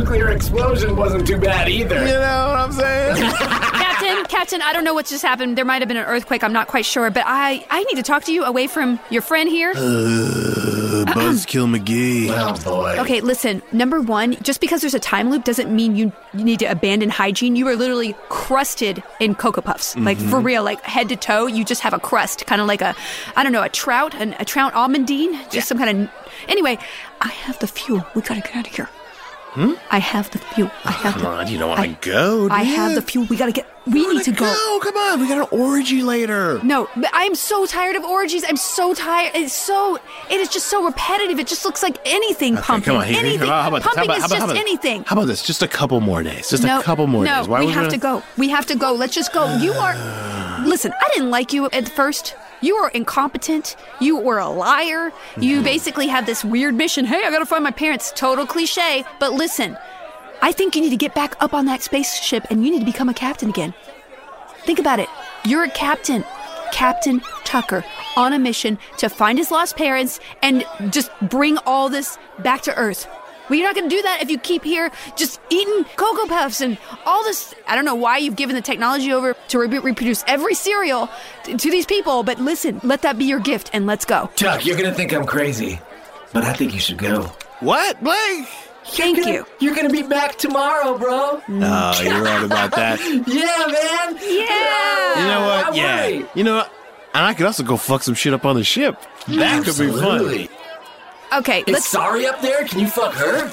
explosion 0.07 0.97
wasn't 0.97 1.27
too 1.27 1.39
bad 1.39 1.69
either. 1.69 1.99
You 2.01 2.13
know 2.13 2.49
what 2.49 2.59
I'm 2.59 2.73
saying? 2.73 3.17
Captain, 3.33 4.25
Captain, 4.27 4.63
I 4.63 4.73
don't 4.73 4.85
know 4.85 4.95
what 4.95 5.07
just 5.07 5.23
happened. 5.25 5.59
There 5.59 5.65
might 5.65 5.83
have 5.83 5.89
been 5.89 5.97
an 5.97 6.05
earthquake. 6.05 6.45
I'm 6.45 6.53
not 6.53 6.69
quite 6.69 6.85
sure, 6.85 7.11
but 7.11 7.25
I 7.27 7.67
I 7.71 7.83
need 7.85 7.97
to 7.97 8.03
talk 8.03 8.25
to 8.25 8.33
you 8.33 8.45
away 8.45 8.67
from 8.67 9.01
your 9.11 9.23
friend 9.23 9.49
here. 9.49 9.71
Uh, 9.71 11.05
Buzzkill 11.09 11.69
McGee. 11.69 12.29
Oh 12.31 12.63
boy. 12.65 12.97
Okay, 13.01 13.21
listen. 13.21 13.63
Number 13.73 14.01
one, 14.01 14.37
just 14.43 14.61
because 14.61 14.81
there's 14.81 14.95
a 14.95 15.01
time 15.01 15.31
loop 15.31 15.45
doesn't 15.45 15.75
mean 15.75 15.97
you, 15.97 16.13
you 16.33 16.45
need 16.45 16.61
to 16.61 16.67
abandon 16.67 17.11
hygiene. 17.11 17.57
You 17.57 17.67
are 17.69 17.77
literally 17.77 18.15
crusted 18.29 19.03
in 19.21 19.35
Cocoa 19.35 19.63
Puffs. 19.63 19.97
Like, 19.97 20.19
for 20.19 20.41
real, 20.41 20.63
like 20.63 20.81
head 20.83 21.09
to 21.09 21.17
toe, 21.17 21.47
you 21.47 21.65
just 21.65 21.83
have 21.83 21.93
a 21.93 21.99
crust. 21.99 22.47
Kind 22.47 22.61
of 22.61 22.67
like 22.67 22.83
a, 22.83 22.95
I 23.37 23.43
don't 23.43 23.53
know, 23.53 23.63
a 23.63 23.69
trout, 23.69 24.15
an, 24.15 24.35
a 24.39 24.45
trout 24.45 24.73
almondine. 24.75 25.51
Just 25.51 25.69
some 25.69 25.79
kind 25.79 26.05
of. 26.05 26.11
Anyway, 26.49 26.79
I 27.21 27.29
have 27.29 27.59
the 27.59 27.67
fuel. 27.67 28.07
We 28.15 28.23
gotta 28.23 28.41
get 28.41 28.57
out 28.57 28.67
of 28.67 28.75
here. 28.75 28.89
Hmm? 29.59 29.73
I 29.91 29.99
have 29.99 30.31
the 30.31 30.39
fuel. 30.39 30.71
I 30.85 30.89
oh, 30.91 30.93
have 30.93 31.13
Come 31.15 31.23
the. 31.23 31.29
on, 31.29 31.49
you 31.49 31.59
don't 31.59 31.71
want 31.71 31.81
I- 31.81 31.89
to 31.89 31.95
go. 32.09 32.49
I 32.49 32.63
do 32.63 32.71
have 32.77 32.95
the 32.95 33.03
fuel. 33.03 33.27
We 33.29 33.37
gotta 33.37 33.51
get. 33.51 33.67
We 33.89 34.07
need 34.07 34.23
to 34.25 34.31
go. 34.31 34.45
No, 34.45 34.79
come 34.81 34.97
on. 34.97 35.19
We 35.21 35.27
got 35.27 35.39
an 35.39 35.59
orgy 35.59 36.03
later. 36.03 36.61
No, 36.63 36.89
but 36.95 37.11
I'm 37.13 37.35
so 37.35 37.67
tired 37.67 37.97
of 37.97 38.05
orgies. 38.05 38.45
I'm 38.47 38.57
so 38.59 38.95
tired. 38.95 39.33
It's 39.35 39.53
so. 39.53 39.99
It 40.31 40.39
is 40.39 40.49
just 40.49 40.67
so 40.69 40.85
repetitive. 40.85 41.41
It 41.41 41.49
just 41.49 41.65
looks 41.65 41.83
like 41.83 41.97
anything 42.05 42.55
Okay, 42.55 42.63
pumping. 42.63 42.85
come 42.85 42.97
on. 42.99 43.07
Here, 43.09 43.19
anything. 43.19 43.49
How 43.49 43.67
about 43.67 43.79
this? 43.79 43.85
How 43.85 43.95
pumping 43.95 44.05
about, 44.05 44.17
is 44.19 44.23
how 44.23 44.27
about, 44.27 44.29
just 44.29 44.39
how 44.39 44.45
about, 44.45 44.57
anything. 44.57 45.05
How 45.05 45.17
about 45.17 45.27
this? 45.27 45.43
Just 45.43 45.63
a 45.65 45.69
couple 45.69 46.01
more 46.01 46.23
days. 46.23 46.51
Just 46.51 46.63
a 46.63 46.81
couple 46.83 47.09
more 47.09 47.25
no, 47.25 47.39
days. 47.41 47.49
Why 47.49 47.61
we 47.65 47.73
have 47.73 47.85
not- 47.85 47.91
to 47.91 47.99
go. 47.99 48.23
We 48.37 48.49
have 48.51 48.67
to 48.67 48.77
go. 48.77 48.93
Let's 48.93 49.15
just 49.15 49.33
go. 49.33 49.57
You 49.57 49.73
are. 49.73 49.97
Listen, 50.67 50.93
I 50.93 51.09
didn't 51.15 51.31
like 51.31 51.53
you 51.53 51.67
at 51.71 51.89
first. 51.89 52.37
You 52.61 52.77
are 52.77 52.89
incompetent. 52.91 53.77
You 54.01 54.17
were 54.17 54.39
a 54.39 54.49
liar. 54.49 55.11
Mm-hmm. 55.11 55.43
You 55.43 55.63
basically 55.63 56.09
have 56.09 56.27
this 56.27 56.45
weird 56.45 56.75
mission. 56.75 57.05
Hey, 57.05 57.23
I 57.25 57.31
gotta 57.31 57.47
find 57.47 57.65
my 57.65 57.71
parents. 57.71 58.13
Total 58.15 58.47
cliche. 58.47 59.05
But 59.21 59.33
listen, 59.33 59.77
I 60.43 60.53
think 60.53 60.75
you 60.75 60.83
need 60.83 60.91
to 60.91 60.97
get 60.97 61.15
back 61.15 61.37
up 61.41 61.55
on 61.55 61.67
that 61.67 61.83
spaceship 61.83 62.47
and 62.51 62.65
you 62.65 62.71
need 62.71 62.81
to 62.81 62.85
become 62.85 63.09
a 63.09 63.15
captain 63.15 63.51
again. 63.51 63.75
Think 64.65 64.79
about 64.79 65.01
it. 65.01 65.09
You're 65.45 65.65
a 65.65 65.71
captain. 65.71 66.25
Captain 66.71 67.21
Tucker 67.45 67.83
on 68.17 68.33
a 68.33 68.39
mission 68.39 68.79
to 68.99 69.09
find 69.09 69.39
his 69.39 69.51
lost 69.51 69.77
parents 69.77 70.21
and 70.43 70.65
just 70.91 71.11
bring 71.23 71.57
all 71.59 71.89
this 71.89 72.19
back 72.41 72.61
to 72.63 72.77
Earth. 72.77 73.09
Well, 73.49 73.59
you're 73.59 73.67
not 73.69 73.75
going 73.75 73.89
to 73.89 73.95
do 73.97 74.03
that 74.03 74.21
if 74.23 74.31
you 74.31 74.39
keep 74.39 74.63
here 74.65 74.91
just 75.17 75.41
eating 75.51 75.85
Cocoa 75.97 76.27
Puffs 76.27 76.61
and 76.61 76.77
all 77.07 77.23
this. 77.25 77.55
I 77.67 77.75
don't 77.75 77.85
know 77.85 77.95
why 77.95 78.19
you've 78.19 78.37
given 78.37 78.55
the 78.57 78.63
technology 78.63 79.13
over 79.13 79.35
to 79.49 79.59
re- 79.59 79.79
reproduce 79.79 80.23
every 80.27 80.55
cereal 80.55 81.09
t- 81.45 81.57
to 81.57 81.71
these 81.71 81.87
people, 81.87 82.23
but 82.23 82.39
listen, 82.39 82.81
let 82.85 83.03
that 83.03 83.19
be 83.19 83.25
your 83.25 83.41
gift 83.41 83.71
and 83.73 83.87
let's 83.87 84.05
go. 84.05 84.31
Chuck, 84.37 84.65
you're 84.67 84.77
gonna 84.77 84.95
think 84.95 85.13
I'm 85.13 85.25
crazy, 85.27 85.81
but 86.33 86.45
I 86.45 86.53
think 86.53 86.75
you 86.75 86.81
should 86.81 86.99
go. 86.99 87.33
What, 87.61 88.03
Blake? 88.03 88.47
Thank 88.91 89.19
you. 89.27 89.45
You're 89.59 89.75
gonna 89.75 89.91
be 89.91 90.03
back 90.03 90.37
tomorrow, 90.39 90.97
bro. 90.97 91.43
Mm. 91.47 91.63
Oh, 91.63 92.03
you're 92.03 92.23
right 92.23 92.43
about 92.43 92.71
that. 92.77 92.99
Yeah, 93.01 93.67
man. 93.67 94.19
Yeah. 94.23 95.21
You 95.21 95.29
know 95.29 95.41
what? 95.47 95.67
I 95.67 95.75
Yeah. 95.75 96.07
worry. 96.07 96.27
You 96.35 96.45
know 96.45 96.57
what? 96.57 96.73
And 97.15 97.25
I 97.25 97.35
could 97.35 97.47
also 97.47 97.63
go 97.65 97.77
fuck 97.77 98.03
some 98.03 98.15
shit 98.15 98.33
up 98.33 98.45
on 98.45 98.57
the 98.57 98.65
ship. 98.65 98.97
That 99.27 99.65
could 99.65 99.77
be 99.79 99.91
fun. 99.93 100.49
Absolutely. 101.31 101.39
Okay, 101.39 101.65
Is 101.67 101.73
let's. 101.73 101.89
Sorry 101.89 102.27
up 102.27 102.41
there? 102.41 102.65
Can 102.65 102.81
you 102.81 102.89
fuck 102.89 103.15
her? 103.15 103.53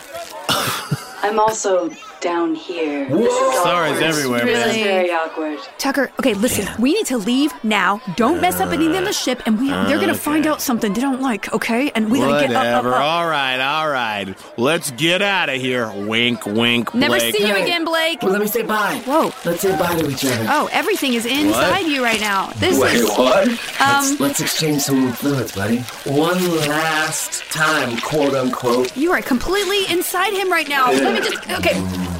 I'm 1.23 1.39
also 1.39 1.89
down 2.25 2.55
here. 2.55 3.05
This 3.07 3.31
is 3.31 3.39
Whoa. 3.39 3.63
Sorry's 3.63 3.91
awkward. 3.93 4.03
everywhere, 4.03 4.45
This 4.45 4.57
man. 4.65 4.69
is 4.75 4.83
very 4.83 5.11
awkward. 5.11 5.59
Tucker, 5.77 6.11
okay, 6.19 6.33
listen. 6.33 6.67
We 6.81 6.93
need 6.95 7.05
to 7.05 7.17
leave 7.19 7.53
now. 7.63 8.01
Don't 8.15 8.41
mess 8.41 8.59
up 8.59 8.69
anything 8.73 8.95
on 8.97 9.03
the 9.03 9.13
ship, 9.13 9.43
and 9.45 9.59
we 9.59 9.69
they're 9.69 9.99
gonna 9.99 10.15
find 10.15 10.47
out 10.47 10.59
something 10.61 10.91
they 10.93 11.01
don't 11.01 11.21
like. 11.21 11.53
Okay, 11.53 11.91
and 11.93 12.11
we 12.11 12.17
gotta 12.19 12.47
get 12.47 12.55
up, 12.55 12.63
up, 12.63 12.83
Whatever. 12.83 12.93
up. 12.95 13.01
All 13.01 13.27
right, 13.27 13.59
all 13.59 13.89
right. 13.89 14.35
Let's 14.57 14.89
get 14.91 15.21
out 15.21 15.49
of 15.49 15.61
here. 15.61 15.91
Wink, 16.07 16.45
wink, 16.47 16.93
Never 16.95 17.17
Blake. 17.17 17.35
see 17.35 17.47
you 17.47 17.55
again, 17.55 17.85
Blake. 17.85 18.21
Well, 18.23 18.31
let 18.31 18.41
me 18.41 18.47
say 18.47 18.63
bye. 18.63 19.01
Whoa. 19.05 19.31
Let's 19.45 19.61
say 19.61 19.77
bye 19.77 19.95
to 19.95 20.09
each 20.09 20.25
other. 20.25 20.45
Oh, 20.49 20.67
everything 20.71 21.13
is 21.13 21.25
inside 21.27 21.83
What? 21.83 21.85
you 21.87 22.03
right 22.03 22.19
now. 22.19 22.47
This 22.57 22.79
Wait, 22.79 22.95
is. 22.95 23.09
what? 23.09 23.47
Um, 23.47 23.55
let's, 23.79 24.19
let's 24.19 24.39
exchange 24.41 24.81
some 24.81 25.11
fluids, 25.13 25.51
buddy. 25.53 25.79
One 26.09 26.39
last 26.67 27.43
time, 27.51 27.97
quote 28.01 28.33
unquote. 28.33 28.97
You 28.97 29.11
are 29.11 29.21
completely 29.21 29.85
inside 29.93 30.33
him 30.33 30.51
right 30.51 30.67
now. 30.67 30.91
Let 30.91 31.13
me 31.13 31.19
just. 31.29 31.35
Okay, 31.51 31.75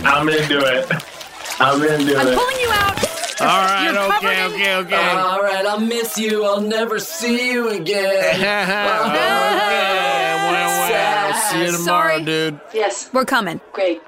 I'm 0.06 0.30
into 0.30 0.60
it. 0.60 0.91
I'm 1.60 1.82
into 1.84 2.12
it. 2.13 2.18
I'm 2.18 2.38
pulling 2.38 2.60
you 2.60 2.70
out. 2.72 3.41
All 3.41 3.48
right, 3.48 3.91
You're 3.91 4.18
okay, 4.18 4.46
in- 4.46 4.52
okay, 4.54 4.76
okay. 4.76 5.18
All 5.18 5.41
right, 5.41 5.65
I'll 5.65 5.80
miss 5.80 6.18
you. 6.18 6.46
I'll 6.46 6.62
never 6.62 7.00
see 7.00 7.52
you 7.52 7.70
again. 7.70 8.36
okay, 8.36 8.46
well, 10.52 10.89
well, 10.91 11.34
see 11.52 11.60
you 11.65 11.72
tomorrow, 11.74 12.13
Sorry. 12.13 12.24
dude. 12.26 12.60
Yes, 12.74 13.10
We're 13.12 13.26
coming. 13.26 13.60
great. 13.74 14.02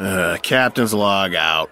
Uh, 0.00 0.38
captain's 0.42 0.92
log 0.92 1.34
out. 1.36 1.68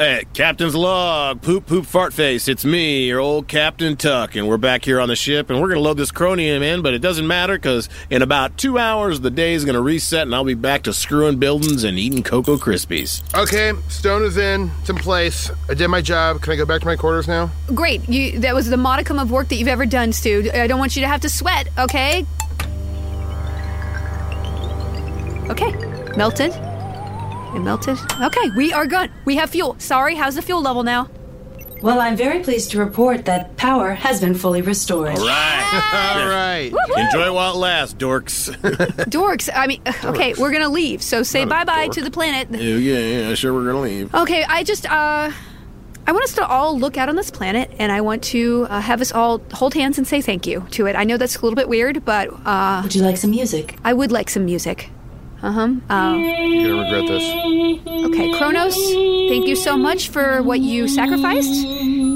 Hey, 0.00 0.24
Captain's 0.32 0.74
log, 0.74 1.42
poop 1.42 1.66
poop 1.66 1.84
fart 1.84 2.14
face. 2.14 2.48
It's 2.48 2.64
me, 2.64 3.04
your 3.04 3.20
old 3.20 3.48
Captain 3.48 3.98
Tuck, 3.98 4.34
and 4.34 4.48
we're 4.48 4.56
back 4.56 4.82
here 4.82 4.98
on 4.98 5.08
the 5.08 5.14
ship, 5.14 5.50
and 5.50 5.60
we're 5.60 5.68
gonna 5.68 5.82
load 5.82 5.98
this 5.98 6.10
cronium 6.10 6.62
in, 6.62 6.80
but 6.80 6.94
it 6.94 7.00
doesn't 7.00 7.26
matter 7.26 7.52
because 7.52 7.90
in 8.08 8.22
about 8.22 8.56
two 8.56 8.78
hours 8.78 9.20
the 9.20 9.30
day 9.30 9.52
is 9.52 9.66
gonna 9.66 9.82
reset, 9.82 10.22
and 10.22 10.34
I'll 10.34 10.42
be 10.42 10.54
back 10.54 10.84
to 10.84 10.94
screwing 10.94 11.38
buildings 11.38 11.84
and 11.84 11.98
eating 11.98 12.22
Cocoa 12.22 12.56
Krispies. 12.56 13.22
Okay, 13.34 13.74
stone 13.88 14.22
is 14.22 14.38
in. 14.38 14.70
It's 14.80 14.88
in 14.88 14.96
place. 14.96 15.50
I 15.68 15.74
did 15.74 15.88
my 15.88 16.00
job. 16.00 16.40
Can 16.40 16.54
I 16.54 16.56
go 16.56 16.64
back 16.64 16.80
to 16.80 16.86
my 16.86 16.96
quarters 16.96 17.28
now? 17.28 17.50
Great. 17.74 18.08
You. 18.08 18.38
That 18.38 18.54
was 18.54 18.70
the 18.70 18.78
modicum 18.78 19.18
of 19.18 19.30
work 19.30 19.48
that 19.48 19.56
you've 19.56 19.68
ever 19.68 19.84
done, 19.84 20.14
Stu. 20.14 20.50
I 20.54 20.66
don't 20.66 20.78
want 20.78 20.96
you 20.96 21.02
to 21.02 21.08
have 21.08 21.20
to 21.20 21.28
sweat. 21.28 21.68
Okay. 21.76 22.24
Okay. 25.50 25.74
Melted. 26.16 26.69
It 27.54 27.60
melted. 27.60 27.98
Okay, 28.20 28.50
we 28.56 28.72
are 28.72 28.86
good. 28.86 29.10
We 29.24 29.36
have 29.36 29.50
fuel. 29.50 29.76
Sorry, 29.78 30.14
how's 30.14 30.34
the 30.36 30.42
fuel 30.42 30.62
level 30.62 30.82
now? 30.82 31.08
Well, 31.82 31.98
I'm 32.00 32.14
very 32.14 32.40
pleased 32.40 32.72
to 32.72 32.78
report 32.78 33.24
that 33.24 33.56
power 33.56 33.94
has 33.94 34.20
been 34.20 34.34
fully 34.34 34.60
restored. 34.60 35.18
All 35.18 35.26
right. 35.26 36.14
All 36.16 36.28
right. 36.28 36.72
Enjoy 36.98 37.32
while 37.32 37.54
it 37.54 37.58
lasts, 37.58 37.94
dorks. 37.94 38.54
Dorks. 39.10 39.48
I 39.54 39.66
mean, 39.66 39.80
okay, 40.04 40.34
we're 40.34 40.52
gonna 40.52 40.68
leave. 40.68 41.02
So 41.02 41.22
say 41.22 41.46
bye 41.46 41.64
bye 41.64 41.88
to 41.88 42.02
the 42.02 42.10
planet. 42.10 42.48
yeah, 42.50 42.76
yeah, 42.76 43.28
yeah, 43.28 43.34
sure, 43.34 43.54
we're 43.54 43.64
gonna 43.64 43.80
leave. 43.80 44.14
Okay, 44.14 44.44
I 44.44 44.62
just 44.62 44.84
uh 44.90 45.32
I 46.06 46.12
want 46.12 46.24
us 46.24 46.34
to 46.34 46.46
all 46.46 46.78
look 46.78 46.98
out 46.98 47.08
on 47.08 47.16
this 47.16 47.30
planet 47.30 47.70
and 47.78 47.90
I 47.90 48.00
want 48.02 48.22
to 48.24 48.66
uh, 48.68 48.80
have 48.80 49.00
us 49.00 49.12
all 49.12 49.40
hold 49.52 49.74
hands 49.74 49.96
and 49.96 50.06
say 50.06 50.20
thank 50.20 50.46
you 50.46 50.66
to 50.72 50.86
it. 50.86 50.96
I 50.96 51.04
know 51.04 51.16
that's 51.16 51.36
a 51.36 51.40
little 51.42 51.56
bit 51.56 51.68
weird, 51.68 52.04
but 52.04 52.28
uh 52.44 52.80
Would 52.82 52.94
you 52.94 53.02
like 53.02 53.16
some 53.16 53.30
music? 53.30 53.76
I 53.84 53.94
would 53.94 54.12
like 54.12 54.28
some 54.28 54.44
music. 54.44 54.90
Uh-huh. 55.42 55.60
Uh, 55.88 56.14
You're 56.16 56.76
gonna 56.76 56.82
regret 56.82 57.08
this. 57.08 57.24
okay, 58.06 58.32
Kronos, 58.36 58.74
thank 59.28 59.46
you 59.46 59.56
so 59.56 59.76
much 59.76 60.08
for 60.10 60.42
what 60.42 60.60
you 60.60 60.86
sacrificed. 60.88 61.66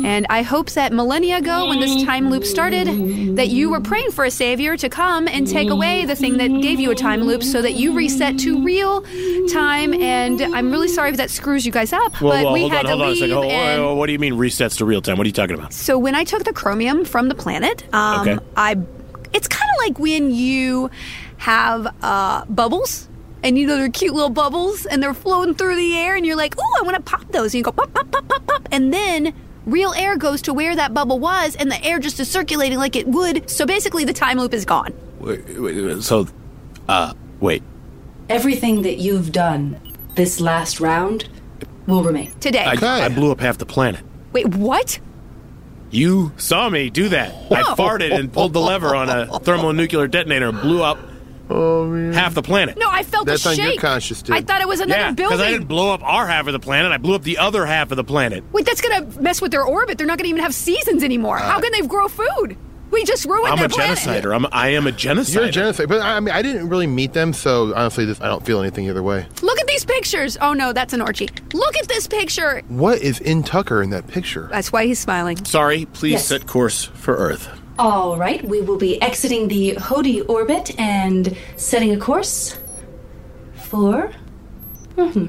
And 0.04 0.26
I 0.28 0.42
hope 0.42 0.68
that 0.72 0.92
millennia 0.92 1.38
ago, 1.38 1.66
when 1.68 1.80
this 1.80 2.02
time 2.04 2.28
loop 2.30 2.44
started, 2.44 3.36
that 3.36 3.48
you 3.48 3.70
were 3.70 3.80
praying 3.80 4.10
for 4.10 4.26
a 4.26 4.30
savior 4.30 4.76
to 4.76 4.88
come 4.90 5.26
and 5.26 5.46
take 5.48 5.70
away 5.70 6.04
the 6.04 6.14
thing 6.14 6.36
that 6.36 6.48
gave 6.60 6.78
you 6.78 6.90
a 6.90 6.94
time 6.94 7.22
loop 7.22 7.42
so 7.42 7.62
that 7.62 7.72
you 7.72 7.94
reset 7.94 8.38
to 8.40 8.62
real 8.62 9.00
time. 9.48 9.94
And 9.94 10.42
I'm 10.42 10.70
really 10.70 10.88
sorry 10.88 11.08
if 11.10 11.16
that 11.16 11.30
screws 11.30 11.64
you 11.64 11.72
guys 11.72 11.94
up, 11.94 12.20
Well, 12.20 12.32
but 12.32 12.44
well, 12.44 12.52
we 12.52 12.60
hold 12.60 12.72
had 12.72 12.78
on, 12.80 12.84
to 12.84 12.90
hold 12.90 13.02
on 13.02 13.12
a 13.12 13.16
second. 13.16 13.34
Hold- 13.34 13.46
and- 13.46 13.80
oh, 13.80 13.94
what 13.94 14.06
do 14.06 14.12
you 14.12 14.18
mean 14.18 14.34
resets 14.34 14.76
to 14.78 14.84
real 14.84 15.00
time? 15.00 15.16
What 15.16 15.24
are 15.24 15.28
you 15.28 15.32
talking 15.32 15.56
about? 15.56 15.72
So 15.72 15.96
when 15.98 16.14
I 16.14 16.24
took 16.24 16.44
the 16.44 16.52
chromium 16.52 17.06
from 17.06 17.28
the 17.30 17.34
planet, 17.34 17.82
um, 17.94 18.28
Okay. 18.28 18.38
I 18.58 18.76
it's 19.32 19.48
kind 19.48 19.68
of 19.74 19.88
like 19.88 19.98
when 19.98 20.30
you 20.32 20.90
have 21.38 21.92
uh, 22.02 22.44
bubbles. 22.44 23.08
And 23.44 23.58
you 23.58 23.66
know 23.66 23.76
they're 23.76 23.90
cute 23.90 24.14
little 24.14 24.30
bubbles, 24.30 24.86
and 24.86 25.02
they're 25.02 25.14
floating 25.14 25.54
through 25.54 25.76
the 25.76 25.96
air, 25.96 26.16
and 26.16 26.24
you're 26.24 26.34
like, 26.34 26.58
"Ooh, 26.58 26.74
I 26.80 26.82
want 26.82 26.96
to 26.96 27.02
pop 27.02 27.30
those!" 27.30 27.52
And 27.52 27.58
you 27.58 27.62
go 27.62 27.72
pop, 27.72 27.92
pop, 27.92 28.10
pop, 28.10 28.26
pop, 28.26 28.46
pop, 28.46 28.68
and 28.72 28.92
then 28.92 29.34
real 29.66 29.92
air 29.92 30.16
goes 30.16 30.40
to 30.42 30.54
where 30.54 30.74
that 30.74 30.94
bubble 30.94 31.18
was, 31.20 31.54
and 31.56 31.70
the 31.70 31.82
air 31.84 31.98
just 31.98 32.18
is 32.18 32.28
circulating 32.30 32.78
like 32.78 32.96
it 32.96 33.06
would. 33.06 33.48
So 33.50 33.66
basically, 33.66 34.04
the 34.04 34.14
time 34.14 34.38
loop 34.38 34.54
is 34.54 34.64
gone. 34.64 34.94
Wait, 35.20 35.46
wait, 35.60 35.80
wait, 35.84 36.02
so, 36.02 36.26
uh, 36.88 37.12
wait. 37.40 37.62
Everything 38.30 38.80
that 38.82 38.96
you've 38.96 39.30
done 39.30 39.78
this 40.14 40.40
last 40.40 40.80
round 40.80 41.28
will 41.86 42.02
remain. 42.02 42.32
Today. 42.40 42.64
I, 42.64 42.72
Okay. 42.74 42.86
I 42.86 43.08
blew 43.10 43.30
up 43.30 43.40
half 43.40 43.58
the 43.58 43.66
planet. 43.66 44.00
Wait, 44.32 44.48
what? 44.54 44.98
You 45.90 46.32
saw 46.38 46.68
me 46.70 46.88
do 46.90 47.10
that. 47.10 47.34
I 47.50 47.62
farted 47.76 48.12
and 48.18 48.32
pulled 48.32 48.52
the 48.54 48.60
lever 48.60 48.96
on 48.96 49.08
a 49.10 49.38
thermonuclear 49.38 50.08
detonator 50.08 50.48
and 50.48 50.60
blew 50.60 50.82
up 50.82 50.98
Oh, 51.50 52.12
half 52.12 52.34
the 52.34 52.42
planet. 52.42 52.78
No, 52.78 52.88
I 52.90 53.02
felt 53.02 53.26
That's 53.26 53.44
a 53.44 53.50
on 53.50 53.56
your 53.56 53.66
shake. 53.72 53.80
conscience, 53.80 54.22
dude. 54.22 54.34
I 54.36 54.40
thought 54.40 54.62
it 54.62 54.68
was 54.68 54.80
another 54.80 54.98
yeah, 55.00 55.10
building. 55.12 55.36
because 55.36 55.46
I 55.46 55.50
didn't 55.50 55.66
blow 55.68 55.92
up 55.92 56.02
our 56.02 56.26
half 56.26 56.46
of 56.46 56.52
the 56.52 56.58
planet. 56.58 56.90
I 56.92 56.98
blew 56.98 57.14
up 57.14 57.22
the 57.22 57.38
other 57.38 57.66
half 57.66 57.90
of 57.90 57.96
the 57.96 58.04
planet. 58.04 58.42
Wait, 58.52 58.64
that's 58.64 58.80
gonna 58.80 59.04
mess 59.20 59.40
with 59.42 59.50
their 59.50 59.64
orbit. 59.64 59.98
They're 59.98 60.06
not 60.06 60.18
gonna 60.18 60.28
even 60.30 60.42
have 60.42 60.54
seasons 60.54 61.02
anymore. 61.04 61.36
How 61.38 61.58
uh, 61.58 61.60
can 61.60 61.72
they 61.72 61.82
grow 61.86 62.08
food? 62.08 62.56
We 62.90 63.04
just 63.04 63.24
ruined 63.24 63.52
I'm 63.52 63.58
their 63.58 63.66
a 63.66 63.70
planet. 63.70 63.98
genocider. 63.98 64.34
I'm, 64.34 64.46
I 64.52 64.68
am 64.68 64.86
a 64.86 64.92
genocider. 64.92 65.34
You're 65.34 65.44
a 65.44 65.50
genocide, 65.50 65.88
but 65.88 66.00
I 66.00 66.20
mean, 66.20 66.32
I 66.34 66.42
didn't 66.42 66.68
really 66.68 66.86
meet 66.86 67.12
them, 67.12 67.32
so 67.32 67.74
honestly, 67.74 68.04
this, 68.04 68.20
I 68.20 68.26
don't 68.26 68.44
feel 68.46 68.60
anything 68.60 68.88
either 68.88 69.02
way. 69.02 69.26
Look 69.42 69.58
at 69.58 69.66
these 69.66 69.84
pictures. 69.84 70.38
Oh 70.40 70.52
no, 70.52 70.72
that's 70.72 70.92
an 70.92 71.00
orgy. 71.02 71.28
Look 71.52 71.76
at 71.76 71.88
this 71.88 72.06
picture. 72.06 72.62
What 72.68 72.98
is 72.98 73.18
in 73.20 73.42
Tucker 73.42 73.82
in 73.82 73.90
that 73.90 74.06
picture? 74.06 74.48
That's 74.50 74.70
why 74.72 74.86
he's 74.86 75.00
smiling. 75.00 75.44
Sorry, 75.44 75.86
please 75.86 76.12
Yes. 76.12 76.26
set 76.28 76.46
course 76.46 76.84
for 76.84 77.16
Earth. 77.16 77.48
All 77.78 78.16
right, 78.16 78.44
we 78.44 78.60
will 78.60 78.76
be 78.78 79.00
exiting 79.02 79.48
the 79.48 79.74
Hodi 79.76 80.28
orbit 80.28 80.78
and 80.78 81.36
setting 81.56 81.92
a 81.92 81.96
course 81.96 82.58
for. 83.54 84.12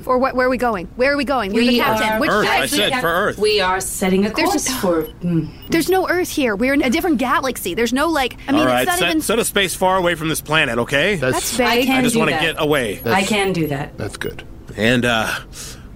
For 0.03 0.19
what, 0.19 0.36
where 0.36 0.45
are 0.45 0.49
we 0.51 0.58
going? 0.60 0.86
Where 0.95 1.12
are 1.12 1.17
we 1.17 1.23
going? 1.25 1.51
We're 1.51 1.62
the 1.62 1.67
We 1.69 1.79
captain. 1.79 2.08
are- 2.08 2.19
Which 2.19 2.29
Earth, 2.29 2.47
I 2.47 2.67
said 2.67 3.01
for 3.01 3.08
Earth. 3.08 3.39
We 3.39 3.62
are 3.62 3.81
setting 3.81 4.23
a 4.23 4.29
There's 4.29 4.49
course 4.51 4.65
just- 4.65 4.79
for. 4.79 5.05
mm, 5.23 5.49
There's 5.71 5.89
no 5.89 6.08
Earth 6.08 6.29
here. 6.29 6.55
We're 6.55 6.75
in 6.75 6.84
a 6.84 6.89
different 6.91 7.17
galaxy. 7.17 7.73
There's 7.73 7.91
no 7.91 8.08
like. 8.08 8.38
I 8.47 8.51
mean, 8.51 8.62
All 8.62 8.67
right, 8.67 8.81
it's 8.84 8.89
not 8.91 8.99
set, 8.99 9.10
even. 9.10 9.21
set 9.21 9.39
a 9.39 9.45
space 9.45 9.73
far 9.73 9.97
away 9.97 10.13
from 10.13 10.29
this 10.29 10.39
planet, 10.39 10.77
okay? 10.77 11.15
That's 11.15 11.58
That's 11.58 11.60
I 11.71 11.84
can 11.84 11.97
I 11.97 12.01
just 12.03 12.13
do 12.13 12.19
want 12.19 12.29
to 12.29 12.36
that. 12.36 12.41
get 12.43 12.55
away. 12.63 13.01
I 13.05 13.23
can 13.23 13.53
do 13.53 13.65
that. 13.67 13.97
that's 13.97 14.17
good. 14.17 14.43
And, 14.77 15.03
uh, 15.03 15.34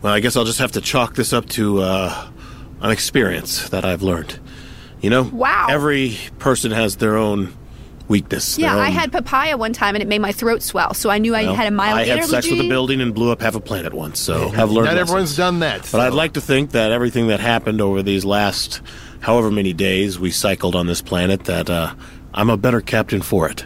well, 0.01 0.13
I 0.13 0.19
guess 0.19 0.35
I'll 0.35 0.45
just 0.45 0.59
have 0.59 0.71
to 0.71 0.81
chalk 0.81 1.13
this 1.13 1.31
up 1.31 1.47
to, 1.49 1.83
uh, 1.83 2.27
an 2.81 2.89
experience 2.89 3.69
that 3.69 3.85
I've 3.85 4.01
learned. 4.01 4.39
You 5.01 5.09
know? 5.09 5.23
Wow. 5.23 5.67
Every 5.69 6.17
person 6.39 6.71
has 6.71 6.97
their 6.97 7.15
own 7.15 7.53
weakness. 8.07 8.57
yeah, 8.57 8.73
their 8.73 8.83
I 8.83 8.89
had 8.89 9.11
papaya 9.11 9.55
one 9.55 9.71
time 9.71 9.95
and 9.95 10.01
it 10.01 10.07
made 10.07 10.19
my 10.19 10.31
throat 10.31 10.63
swell, 10.63 10.93
so 10.93 11.09
I 11.09 11.19
knew 11.19 11.35
I 11.35 11.43
had 11.43 11.67
a 11.67 11.71
mild 11.71 11.99
I 11.99 12.05
had 12.05 12.25
sex 12.25 12.49
with 12.49 12.59
a 12.59 12.67
building 12.67 13.01
and 13.01 13.13
blew 13.13 13.31
up 13.31 13.39
half 13.41 13.55
a 13.55 13.59
planet 13.59 13.93
once, 13.93 14.19
so 14.19 14.49
I've 14.49 14.71
learned 14.71 14.85
Not 14.87 14.95
lessons. 14.95 14.99
everyone's 14.99 15.37
done 15.37 15.59
that. 15.59 15.87
But 15.91 16.01
I'd 16.01 16.13
like 16.13 16.33
to 16.33 16.41
think 16.41 16.71
that 16.71 16.91
everything 16.91 17.27
that 17.27 17.39
happened 17.39 17.81
over 17.81 18.01
these 18.01 18.25
last 18.25 18.81
however 19.19 19.51
many 19.51 19.73
days 19.73 20.17
we 20.19 20.31
cycled 20.31 20.75
on 20.75 20.87
this 20.87 21.01
planet, 21.01 21.43
that 21.45 21.69
uh, 21.69 21.93
I'm 22.33 22.49
a 22.49 22.57
better 22.57 22.81
captain 22.81 23.21
for 23.21 23.47
it. 23.49 23.65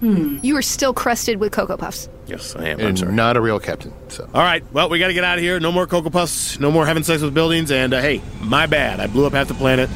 You 0.00 0.56
are 0.56 0.62
still 0.62 0.94
crusted 0.94 1.38
with 1.38 1.50
Cocoa 1.52 1.76
Puffs. 1.76 2.08
Yes, 2.28 2.54
I 2.54 2.68
am. 2.68 2.80
I'm 2.80 2.86
and 2.88 2.98
sorry. 2.98 3.12
not 3.12 3.36
a 3.36 3.40
real 3.40 3.58
captain. 3.58 3.92
So 4.08 4.28
All 4.34 4.42
right, 4.42 4.62
well, 4.72 4.88
we 4.90 4.98
got 4.98 5.08
to 5.08 5.14
get 5.14 5.24
out 5.24 5.38
of 5.38 5.42
here. 5.42 5.58
No 5.58 5.72
more 5.72 5.86
Cocoa 5.86 6.10
Puffs, 6.10 6.60
no 6.60 6.70
more 6.70 6.84
having 6.86 7.02
sex 7.02 7.22
with 7.22 7.32
buildings, 7.34 7.70
and 7.70 7.94
uh, 7.94 8.00
hey, 8.00 8.20
my 8.40 8.66
bad. 8.66 9.00
I 9.00 9.06
blew 9.06 9.26
up 9.26 9.32
half 9.32 9.48
the 9.48 9.54
planet. 9.54 9.88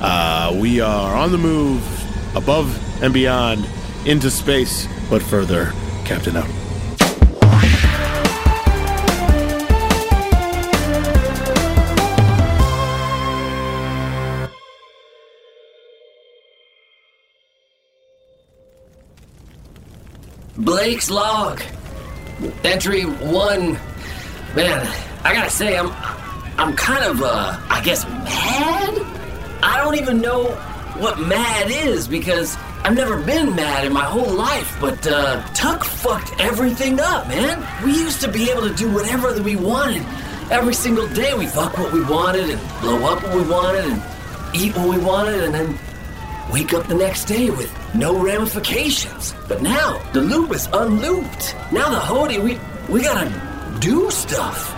Uh, 0.00 0.56
we 0.58 0.80
are 0.80 1.14
on 1.14 1.30
the 1.30 1.38
move, 1.38 1.82
above 2.36 3.02
and 3.02 3.12
beyond, 3.12 3.66
into 4.06 4.30
space, 4.30 4.88
but 5.10 5.22
further. 5.22 5.72
Captain 6.04 6.36
out. 6.36 6.48
Blake's 20.56 21.10
log. 21.10 21.60
Entry 22.62 23.02
one. 23.02 23.72
Man, 24.54 24.86
I 25.24 25.34
gotta 25.34 25.50
say, 25.50 25.76
I'm, 25.76 25.90
I'm 26.58 26.76
kind 26.76 27.04
of, 27.04 27.22
uh, 27.22 27.58
I 27.68 27.82
guess, 27.82 28.04
mad. 28.04 29.00
I 29.62 29.80
don't 29.82 29.96
even 29.96 30.20
know 30.20 30.44
what 30.98 31.18
mad 31.18 31.70
is 31.70 32.06
because 32.06 32.56
I've 32.84 32.94
never 32.94 33.20
been 33.20 33.56
mad 33.56 33.84
in 33.84 33.92
my 33.92 34.04
whole 34.04 34.32
life. 34.32 34.76
But 34.80 35.04
uh, 35.06 35.44
Tuck 35.54 35.82
fucked 35.82 36.40
everything 36.40 37.00
up, 37.00 37.26
man. 37.26 37.66
We 37.84 37.92
used 37.92 38.20
to 38.20 38.30
be 38.30 38.48
able 38.50 38.68
to 38.68 38.74
do 38.74 38.92
whatever 38.92 39.32
that 39.32 39.42
we 39.42 39.56
wanted. 39.56 40.04
Every 40.52 40.74
single 40.74 41.08
day, 41.08 41.34
we 41.34 41.46
fuck 41.46 41.76
what 41.78 41.92
we 41.92 42.04
wanted 42.04 42.50
and 42.50 42.80
blow 42.80 43.12
up 43.12 43.22
what 43.22 43.34
we 43.34 43.42
wanted 43.42 43.86
and 43.86 44.02
eat 44.54 44.76
what 44.76 44.88
we 44.88 44.98
wanted, 44.98 45.42
and 45.42 45.54
then 45.54 45.78
wake 46.52 46.74
up 46.74 46.86
the 46.86 46.94
next 46.94 47.24
day 47.24 47.50
with 47.50 47.72
no 47.94 48.18
ramifications. 48.18 49.34
But 49.48 49.62
now 49.62 50.00
the 50.12 50.20
loop 50.20 50.52
is 50.52 50.68
unlooped. 50.72 51.54
Now 51.72 51.90
the 51.90 51.98
Hody, 51.98 52.42
we 52.42 52.58
we 52.92 53.02
gotta 53.02 53.30
do 53.80 54.10
stuff. 54.10 54.72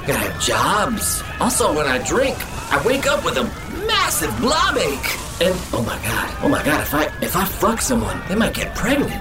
We 0.00 0.08
gotta 0.08 0.30
have 0.30 0.40
jobs. 0.42 1.22
Also, 1.40 1.74
when 1.74 1.86
I 1.86 1.98
drink, 2.04 2.36
I 2.72 2.82
wake 2.84 3.06
up 3.06 3.24
with 3.24 3.36
a 3.36 3.44
massive 3.86 4.36
blob 4.40 4.76
ache. 4.76 5.18
And 5.40 5.54
oh 5.72 5.82
my 5.86 5.96
god, 6.02 6.36
oh 6.42 6.48
my 6.48 6.62
god, 6.64 6.80
if 6.80 6.94
I 6.94 7.04
if 7.22 7.36
I 7.36 7.44
fuck 7.44 7.80
someone, 7.80 8.20
they 8.28 8.34
might 8.34 8.54
get 8.54 8.74
pregnant. 8.74 9.12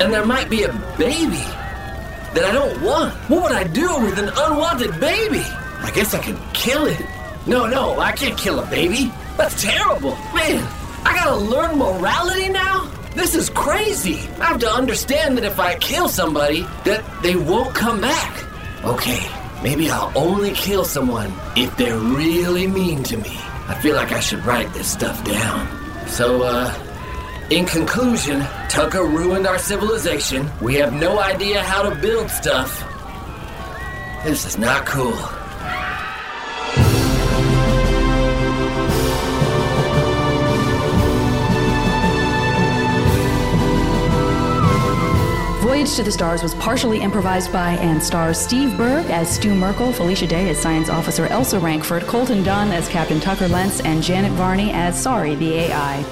And 0.00 0.12
there 0.12 0.24
might 0.26 0.48
be 0.50 0.64
a 0.64 0.72
baby 0.98 1.44
that 2.34 2.44
I 2.44 2.52
don't 2.52 2.82
want. 2.82 3.14
What 3.28 3.42
would 3.42 3.52
I 3.52 3.64
do 3.64 3.88
with 4.00 4.18
an 4.18 4.30
unwanted 4.36 4.98
baby? 5.00 5.44
I 5.84 5.90
guess 5.94 6.14
I 6.14 6.22
could 6.22 6.38
kill 6.54 6.86
it. 6.86 7.00
No, 7.46 7.66
no, 7.66 7.98
I 7.98 8.12
can't 8.12 8.38
kill 8.38 8.60
a 8.60 8.66
baby. 8.66 9.12
That's 9.36 9.60
terrible. 9.62 10.16
Man, 10.34 10.62
I 11.04 11.14
gotta 11.14 11.36
learn 11.36 11.78
morality 11.78 12.48
now? 12.48 12.90
This 13.14 13.34
is 13.34 13.50
crazy. 13.50 14.20
I 14.40 14.46
have 14.46 14.58
to 14.60 14.70
understand 14.70 15.36
that 15.36 15.44
if 15.44 15.60
I 15.60 15.74
kill 15.76 16.08
somebody, 16.08 16.62
that 16.84 17.04
they 17.22 17.36
won't 17.36 17.74
come 17.74 18.00
back. 18.00 18.44
Okay, 18.84 19.28
maybe 19.62 19.90
I'll 19.90 20.12
only 20.16 20.52
kill 20.52 20.84
someone 20.84 21.32
if 21.56 21.76
they're 21.76 21.98
really 21.98 22.66
mean 22.66 23.02
to 23.04 23.16
me. 23.16 23.36
I 23.68 23.78
feel 23.82 23.96
like 23.96 24.12
I 24.12 24.20
should 24.20 24.44
write 24.44 24.72
this 24.72 24.90
stuff 24.90 25.22
down. 25.24 25.68
So, 26.08 26.42
uh, 26.42 26.72
in 27.50 27.66
conclusion, 27.66 28.40
Tucker 28.68 29.04
ruined 29.04 29.46
our 29.46 29.58
civilization. 29.58 30.50
We 30.60 30.76
have 30.76 30.92
no 30.94 31.20
idea 31.20 31.62
how 31.62 31.82
to 31.82 31.94
build 31.96 32.30
stuff. 32.30 32.82
This 34.24 34.46
is 34.46 34.56
not 34.56 34.86
cool. 34.86 35.18
Voyage 45.82 45.96
to 45.96 46.04
the 46.04 46.12
Stars 46.12 46.44
was 46.44 46.54
partially 46.54 47.00
improvised 47.00 47.52
by 47.52 47.72
and 47.72 48.00
stars 48.00 48.38
Steve 48.38 48.76
Berg 48.76 49.04
as 49.06 49.28
Stu 49.28 49.52
Merkel, 49.52 49.92
Felicia 49.92 50.28
Day 50.28 50.48
as 50.48 50.56
Science 50.56 50.88
Officer 50.88 51.26
Elsa 51.26 51.58
Rankford, 51.58 52.06
Colton 52.06 52.44
Dunn 52.44 52.70
as 52.70 52.88
Captain 52.88 53.18
Tucker 53.18 53.48
Lentz, 53.48 53.80
and 53.80 54.00
Janet 54.00 54.30
Varney 54.34 54.70
as 54.70 55.02
Sorry, 55.02 55.34
the 55.34 55.54
AI. 55.54 56.04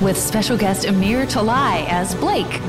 With 0.00 0.16
special 0.16 0.56
guest 0.56 0.86
Amir 0.86 1.26
Talai 1.26 1.84
as 1.88 2.14
Blake. 2.14 2.60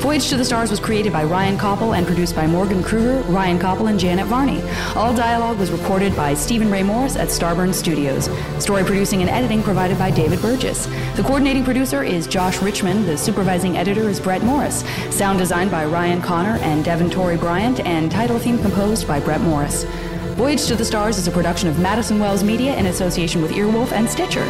Voyage 0.00 0.30
to 0.30 0.38
the 0.38 0.44
Stars 0.46 0.70
was 0.70 0.80
created 0.80 1.12
by 1.12 1.24
Ryan 1.24 1.58
Koppel 1.58 1.94
and 1.94 2.06
produced 2.06 2.34
by 2.34 2.46
Morgan 2.46 2.82
Kruger, 2.82 3.20
Ryan 3.30 3.58
Koppel, 3.58 3.90
and 3.90 4.00
Janet 4.00 4.26
Varney. 4.28 4.62
All 4.96 5.14
dialogue 5.14 5.58
was 5.58 5.70
recorded 5.70 6.16
by 6.16 6.32
Stephen 6.32 6.70
Ray 6.70 6.82
Morris 6.82 7.16
at 7.16 7.28
Starburn 7.28 7.74
Studios. 7.74 8.30
Story 8.64 8.82
producing 8.82 9.20
and 9.20 9.28
editing 9.28 9.62
provided 9.62 9.98
by 9.98 10.10
David 10.10 10.40
Burgess. 10.40 10.86
The 11.16 11.22
coordinating 11.22 11.64
producer 11.64 12.02
is 12.02 12.26
Josh 12.26 12.62
Richmond. 12.62 13.04
The 13.04 13.18
supervising 13.18 13.76
editor 13.76 14.08
is 14.08 14.18
Brett 14.18 14.42
Morris. 14.42 14.84
Sound 15.10 15.38
designed 15.38 15.70
by 15.70 15.84
Ryan 15.84 16.22
Connor 16.22 16.56
and 16.62 16.82
Devin 16.82 17.10
Torrey 17.10 17.36
Bryant, 17.36 17.80
and 17.80 18.10
title 18.10 18.38
theme 18.38 18.58
composed 18.58 19.06
by 19.06 19.20
Brett 19.20 19.42
Morris. 19.42 19.84
Voyage 20.34 20.66
to 20.68 20.76
the 20.76 20.84
Stars 20.84 21.18
is 21.18 21.28
a 21.28 21.30
production 21.30 21.68
of 21.68 21.78
Madison 21.78 22.18
Wells 22.18 22.42
Media 22.42 22.74
in 22.74 22.86
association 22.86 23.42
with 23.42 23.50
Earwolf 23.50 23.92
and 23.92 24.08
Stitcher. 24.08 24.46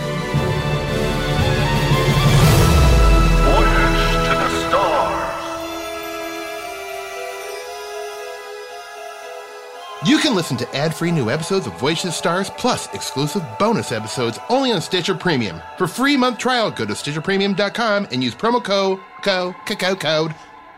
Can 10.20 10.35
listen 10.35 10.56
to 10.59 10.76
ad-free 10.76 11.11
new 11.11 11.30
episodes 11.30 11.66
of 11.66 11.78
Voyage 11.80 12.04
of 12.04 12.12
Stars 12.12 12.50
plus 12.50 12.92
exclusive 12.94 13.42
bonus 13.59 13.90
episodes 13.90 14.38
only 14.48 14.72
on 14.72 14.80
Stitcher 14.80 15.14
Premium. 15.14 15.61
For 15.78 15.87
free 15.87 16.16
month 16.16 16.38
trial, 16.38 16.70
go 16.70 16.85
to 16.85 16.92
stitcherpremium.com 16.92 18.09
and 18.12 18.22
use 18.22 18.35
promo 18.35 18.62
code 18.62 19.00
co 19.22 19.54
co 19.66 19.96
code 19.96 20.35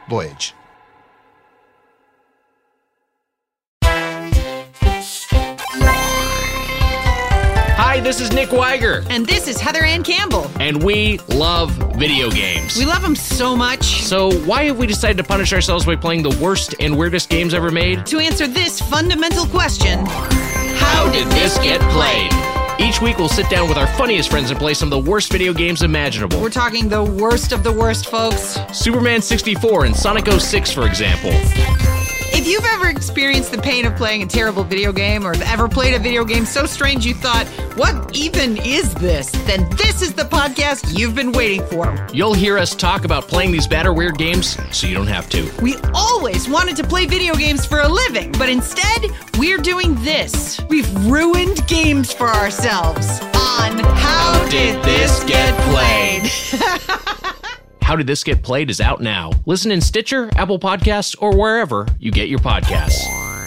Voyage. 0.08 0.54
Hi, 7.84 7.98
this 7.98 8.20
is 8.20 8.32
Nick 8.32 8.50
Weiger, 8.50 9.04
And 9.10 9.26
this 9.26 9.48
is 9.48 9.58
Heather 9.58 9.82
Ann 9.82 10.04
Campbell. 10.04 10.48
and 10.60 10.80
we 10.84 11.18
love 11.30 11.72
video 11.96 12.30
games. 12.30 12.76
We 12.76 12.86
love 12.86 13.02
them 13.02 13.16
so 13.16 13.56
much. 13.56 14.04
so, 14.04 14.30
why 14.42 14.66
have 14.66 14.78
we 14.78 14.86
decided 14.86 15.16
to 15.16 15.24
punish 15.24 15.52
ourselves 15.52 15.84
by 15.84 15.96
playing 15.96 16.22
the 16.22 16.38
worst 16.40 16.76
and 16.78 16.96
weirdest 16.96 17.28
games 17.28 17.54
ever 17.54 17.72
made? 17.72 18.06
To 18.06 18.20
answer 18.20 18.46
this 18.46 18.80
fundamental 18.80 19.46
question 19.46 20.06
How 20.06 21.10
did 21.10 21.26
this 21.32 21.58
get 21.58 21.80
played? 21.90 22.30
Each 22.80 23.02
week, 23.02 23.18
we'll 23.18 23.28
sit 23.28 23.50
down 23.50 23.68
with 23.68 23.76
our 23.76 23.88
funniest 23.98 24.30
friends 24.30 24.50
and 24.50 24.60
play 24.60 24.74
some 24.74 24.92
of 24.92 25.04
the 25.04 25.10
worst 25.10 25.32
video 25.32 25.52
games 25.52 25.82
imaginable. 25.82 26.40
We're 26.40 26.50
talking 26.50 26.88
the 26.88 27.02
worst 27.02 27.50
of 27.50 27.64
the 27.64 27.72
worst, 27.72 28.08
folks. 28.08 28.58
Superman 28.72 29.20
64 29.20 29.86
and 29.86 29.96
Sonic 29.96 30.28
06, 30.28 30.70
for 30.70 30.86
example. 30.86 31.32
If 32.42 32.48
you've 32.48 32.64
ever 32.64 32.88
experienced 32.88 33.52
the 33.52 33.62
pain 33.62 33.86
of 33.86 33.94
playing 33.94 34.24
a 34.24 34.26
terrible 34.26 34.64
video 34.64 34.90
game 34.92 35.24
or 35.24 35.32
have 35.32 35.48
ever 35.48 35.68
played 35.68 35.94
a 35.94 35.98
video 36.00 36.24
game 36.24 36.44
so 36.44 36.66
strange 36.66 37.06
you 37.06 37.14
thought, 37.14 37.46
what 37.76 38.16
even 38.16 38.56
is 38.56 38.92
this? 38.94 39.30
Then 39.46 39.70
this 39.76 40.02
is 40.02 40.12
the 40.12 40.24
podcast 40.24 40.98
you've 40.98 41.14
been 41.14 41.30
waiting 41.30 41.64
for. 41.66 42.04
You'll 42.12 42.34
hear 42.34 42.58
us 42.58 42.74
talk 42.74 43.04
about 43.04 43.28
playing 43.28 43.52
these 43.52 43.68
bad 43.68 43.86
or 43.86 43.92
weird 43.92 44.18
games 44.18 44.58
so 44.76 44.88
you 44.88 44.94
don't 44.96 45.06
have 45.06 45.30
to. 45.30 45.48
We 45.62 45.76
always 45.94 46.48
wanted 46.48 46.74
to 46.78 46.84
play 46.84 47.06
video 47.06 47.36
games 47.36 47.64
for 47.64 47.78
a 47.78 47.88
living, 47.88 48.32
but 48.32 48.48
instead, 48.48 49.06
we're 49.38 49.58
doing 49.58 49.94
this. 50.02 50.60
We've 50.68 50.92
ruined 51.06 51.64
games 51.68 52.12
for 52.12 52.26
ourselves 52.26 53.20
on 53.36 53.78
How, 53.78 54.48
Did 54.50 54.84
This 54.84 55.22
Get 55.22 55.56
Played? 55.70 56.98
How 57.82 57.96
Did 57.96 58.06
This 58.06 58.24
Get 58.24 58.42
Played 58.42 58.70
is 58.70 58.80
out 58.80 59.00
now. 59.00 59.32
Listen 59.44 59.70
in 59.72 59.80
Stitcher, 59.80 60.30
Apple 60.36 60.58
Podcasts, 60.58 61.14
or 61.20 61.36
wherever 61.36 61.86
you 61.98 62.10
get 62.10 62.28
your 62.28 62.38
podcasts. 62.38 63.41